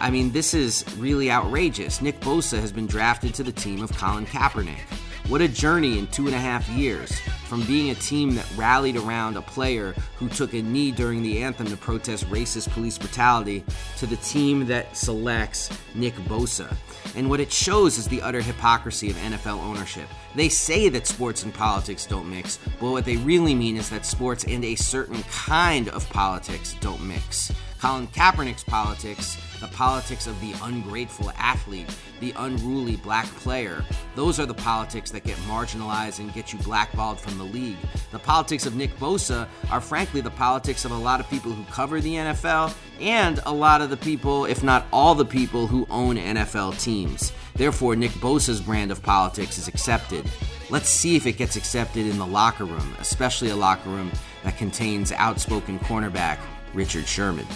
I 0.00 0.10
mean, 0.10 0.30
this 0.30 0.52
is 0.54 0.84
really 0.98 1.30
outrageous. 1.30 2.02
Nick 2.02 2.20
Bosa 2.20 2.60
has 2.60 2.72
been 2.72 2.86
drafted 2.86 3.34
to 3.34 3.42
the 3.42 3.52
team 3.52 3.82
of 3.82 3.96
Colin 3.96 4.26
Kaepernick. 4.26 4.80
What 5.28 5.40
a 5.40 5.48
journey 5.48 5.98
in 5.98 6.06
two 6.08 6.26
and 6.26 6.34
a 6.34 6.38
half 6.38 6.68
years 6.68 7.18
from 7.46 7.62
being 7.66 7.90
a 7.90 7.94
team 7.94 8.34
that 8.34 8.46
rallied 8.56 8.96
around 8.96 9.36
a 9.36 9.42
player 9.42 9.94
who 10.16 10.28
took 10.28 10.52
a 10.52 10.62
knee 10.62 10.90
during 10.90 11.22
the 11.22 11.42
anthem 11.42 11.66
to 11.68 11.76
protest 11.76 12.28
racist 12.28 12.68
police 12.70 12.98
brutality 12.98 13.64
to 13.96 14.06
the 14.06 14.16
team 14.16 14.66
that 14.66 14.96
selects 14.96 15.70
Nick 15.94 16.14
Bosa. 16.28 16.74
And 17.14 17.30
what 17.30 17.40
it 17.40 17.52
shows 17.52 17.98
is 17.98 18.08
the 18.08 18.20
utter 18.20 18.42
hypocrisy 18.42 19.10
of 19.10 19.16
NFL 19.16 19.62
ownership. 19.62 20.08
They 20.34 20.48
say 20.48 20.88
that 20.90 21.06
sports 21.06 21.44
and 21.44 21.54
politics 21.54 22.04
don't 22.04 22.28
mix, 22.28 22.58
but 22.80 22.90
what 22.90 23.04
they 23.04 23.16
really 23.16 23.54
mean 23.54 23.76
is 23.76 23.88
that 23.90 24.04
sports 24.04 24.44
and 24.44 24.64
a 24.64 24.74
certain 24.74 25.22
kind 25.24 25.88
of 25.88 26.08
politics 26.10 26.74
don't 26.80 27.02
mix. 27.02 27.52
Colin 27.80 28.06
Kaepernick's 28.08 28.64
politics, 28.64 29.36
the 29.60 29.68
politics 29.68 30.26
of 30.26 30.40
the 30.40 30.54
ungrateful 30.62 31.30
athlete, 31.36 31.94
the 32.20 32.32
unruly 32.38 32.96
black 32.96 33.26
player, 33.36 33.84
those 34.14 34.40
are 34.40 34.46
the 34.46 34.54
politics 34.54 35.10
that 35.10 35.24
get 35.24 35.36
marginalized 35.38 36.18
and 36.18 36.32
get 36.32 36.52
you 36.52 36.58
blackballed 36.60 37.20
from 37.20 37.36
the 37.36 37.44
league. 37.44 37.76
The 38.12 38.18
politics 38.18 38.64
of 38.66 38.76
Nick 38.76 38.96
Bosa 38.98 39.46
are 39.70 39.80
frankly 39.80 40.20
the 40.20 40.30
politics 40.30 40.84
of 40.84 40.90
a 40.90 40.96
lot 40.96 41.20
of 41.20 41.28
people 41.28 41.52
who 41.52 41.64
cover 41.64 42.00
the 42.00 42.14
NFL 42.14 42.74
and 43.00 43.40
a 43.44 43.52
lot 43.52 43.82
of 43.82 43.90
the 43.90 43.96
people, 43.96 44.46
if 44.46 44.62
not 44.62 44.86
all 44.92 45.14
the 45.14 45.24
people, 45.24 45.66
who 45.66 45.86
own 45.90 46.16
NFL 46.16 46.80
teams. 46.80 47.32
Therefore, 47.54 47.94
Nick 47.94 48.12
Bosa's 48.12 48.60
brand 48.60 48.90
of 48.90 49.02
politics 49.02 49.58
is 49.58 49.68
accepted. 49.68 50.24
Let's 50.70 50.88
see 50.88 51.16
if 51.16 51.26
it 51.26 51.36
gets 51.36 51.56
accepted 51.56 52.06
in 52.06 52.18
the 52.18 52.26
locker 52.26 52.64
room, 52.64 52.96
especially 52.98 53.50
a 53.50 53.56
locker 53.56 53.90
room 53.90 54.10
that 54.44 54.56
contains 54.56 55.12
outspoken 55.12 55.78
cornerback 55.80 56.38
Richard 56.74 57.06
Sherman. 57.06 57.46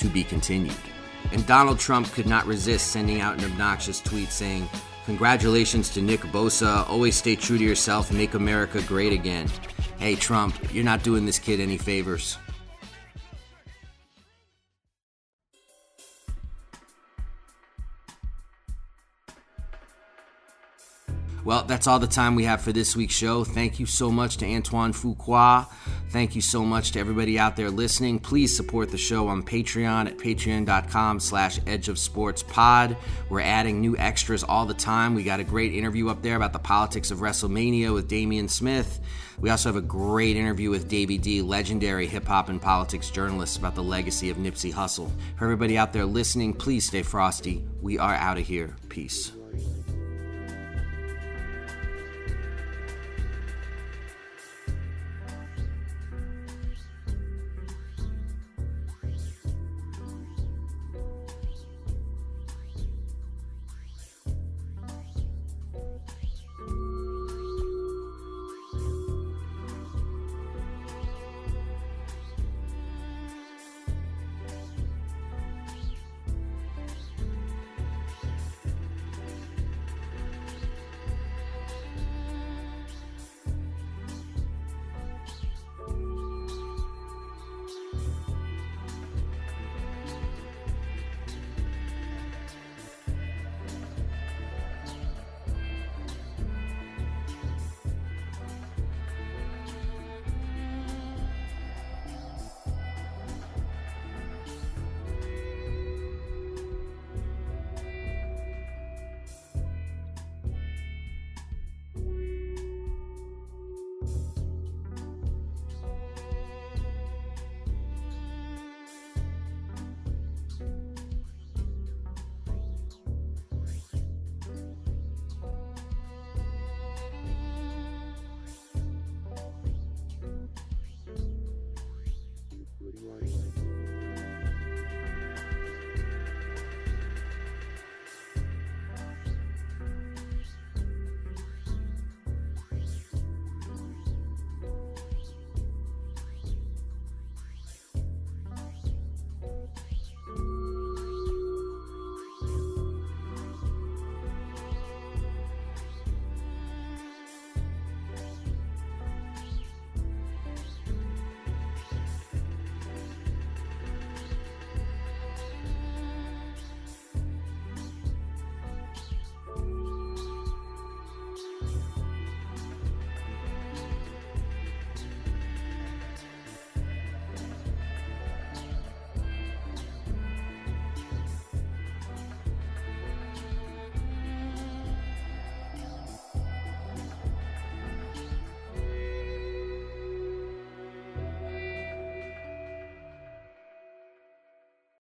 To 0.00 0.08
be 0.08 0.24
continued. 0.24 0.74
And 1.30 1.46
Donald 1.46 1.78
Trump 1.78 2.10
could 2.12 2.26
not 2.26 2.46
resist 2.46 2.86
sending 2.86 3.20
out 3.20 3.38
an 3.38 3.44
obnoxious 3.44 4.00
tweet 4.00 4.30
saying, 4.30 4.66
Congratulations 5.04 5.90
to 5.90 6.00
Nick 6.00 6.20
Bosa. 6.20 6.88
Always 6.88 7.16
stay 7.16 7.36
true 7.36 7.58
to 7.58 7.64
yourself. 7.64 8.10
Make 8.10 8.32
America 8.32 8.80
great 8.82 9.12
again. 9.12 9.46
Hey, 9.98 10.14
Trump, 10.14 10.56
you're 10.72 10.84
not 10.84 11.02
doing 11.02 11.26
this 11.26 11.38
kid 11.38 11.60
any 11.60 11.76
favors. 11.76 12.38
Well, 21.44 21.64
that's 21.64 21.86
all 21.86 21.98
the 21.98 22.06
time 22.06 22.34
we 22.34 22.44
have 22.44 22.60
for 22.60 22.72
this 22.72 22.94
week's 22.94 23.14
show. 23.14 23.44
Thank 23.44 23.80
you 23.80 23.86
so 23.86 24.10
much 24.10 24.36
to 24.38 24.46
Antoine 24.46 24.92
Fuqua. 24.92 25.66
Thank 26.10 26.34
you 26.34 26.42
so 26.42 26.64
much 26.64 26.92
to 26.92 27.00
everybody 27.00 27.38
out 27.38 27.56
there 27.56 27.70
listening. 27.70 28.18
Please 28.18 28.54
support 28.54 28.90
the 28.90 28.98
show 28.98 29.28
on 29.28 29.42
Patreon 29.42 30.06
at 30.06 30.18
patreon.com 30.18 31.20
slash 31.20 31.58
edge 31.66 31.88
of 31.88 31.98
sports 31.98 32.42
pod. 32.42 32.96
We're 33.28 33.40
adding 33.40 33.80
new 33.80 33.96
extras 33.96 34.42
all 34.42 34.66
the 34.66 34.74
time. 34.74 35.14
We 35.14 35.22
got 35.22 35.40
a 35.40 35.44
great 35.44 35.72
interview 35.72 36.08
up 36.08 36.20
there 36.20 36.36
about 36.36 36.52
the 36.52 36.58
politics 36.58 37.10
of 37.10 37.18
WrestleMania 37.20 37.94
with 37.94 38.08
Damian 38.08 38.48
Smith. 38.48 39.00
We 39.38 39.48
also 39.48 39.70
have 39.70 39.76
a 39.76 39.80
great 39.80 40.36
interview 40.36 40.68
with 40.68 40.88
Davey 40.88 41.16
D, 41.16 41.40
legendary 41.40 42.06
hip 42.06 42.26
hop 42.26 42.50
and 42.50 42.60
politics 42.60 43.08
journalist, 43.08 43.58
about 43.58 43.74
the 43.74 43.82
legacy 43.82 44.28
of 44.28 44.36
Nipsey 44.36 44.72
Hussle. 44.72 45.10
For 45.36 45.44
everybody 45.44 45.78
out 45.78 45.94
there 45.94 46.04
listening, 46.04 46.52
please 46.52 46.86
stay 46.86 47.02
frosty. 47.02 47.64
We 47.80 47.98
are 47.98 48.14
out 48.14 48.36
of 48.36 48.46
here. 48.46 48.76
Peace. 48.90 49.32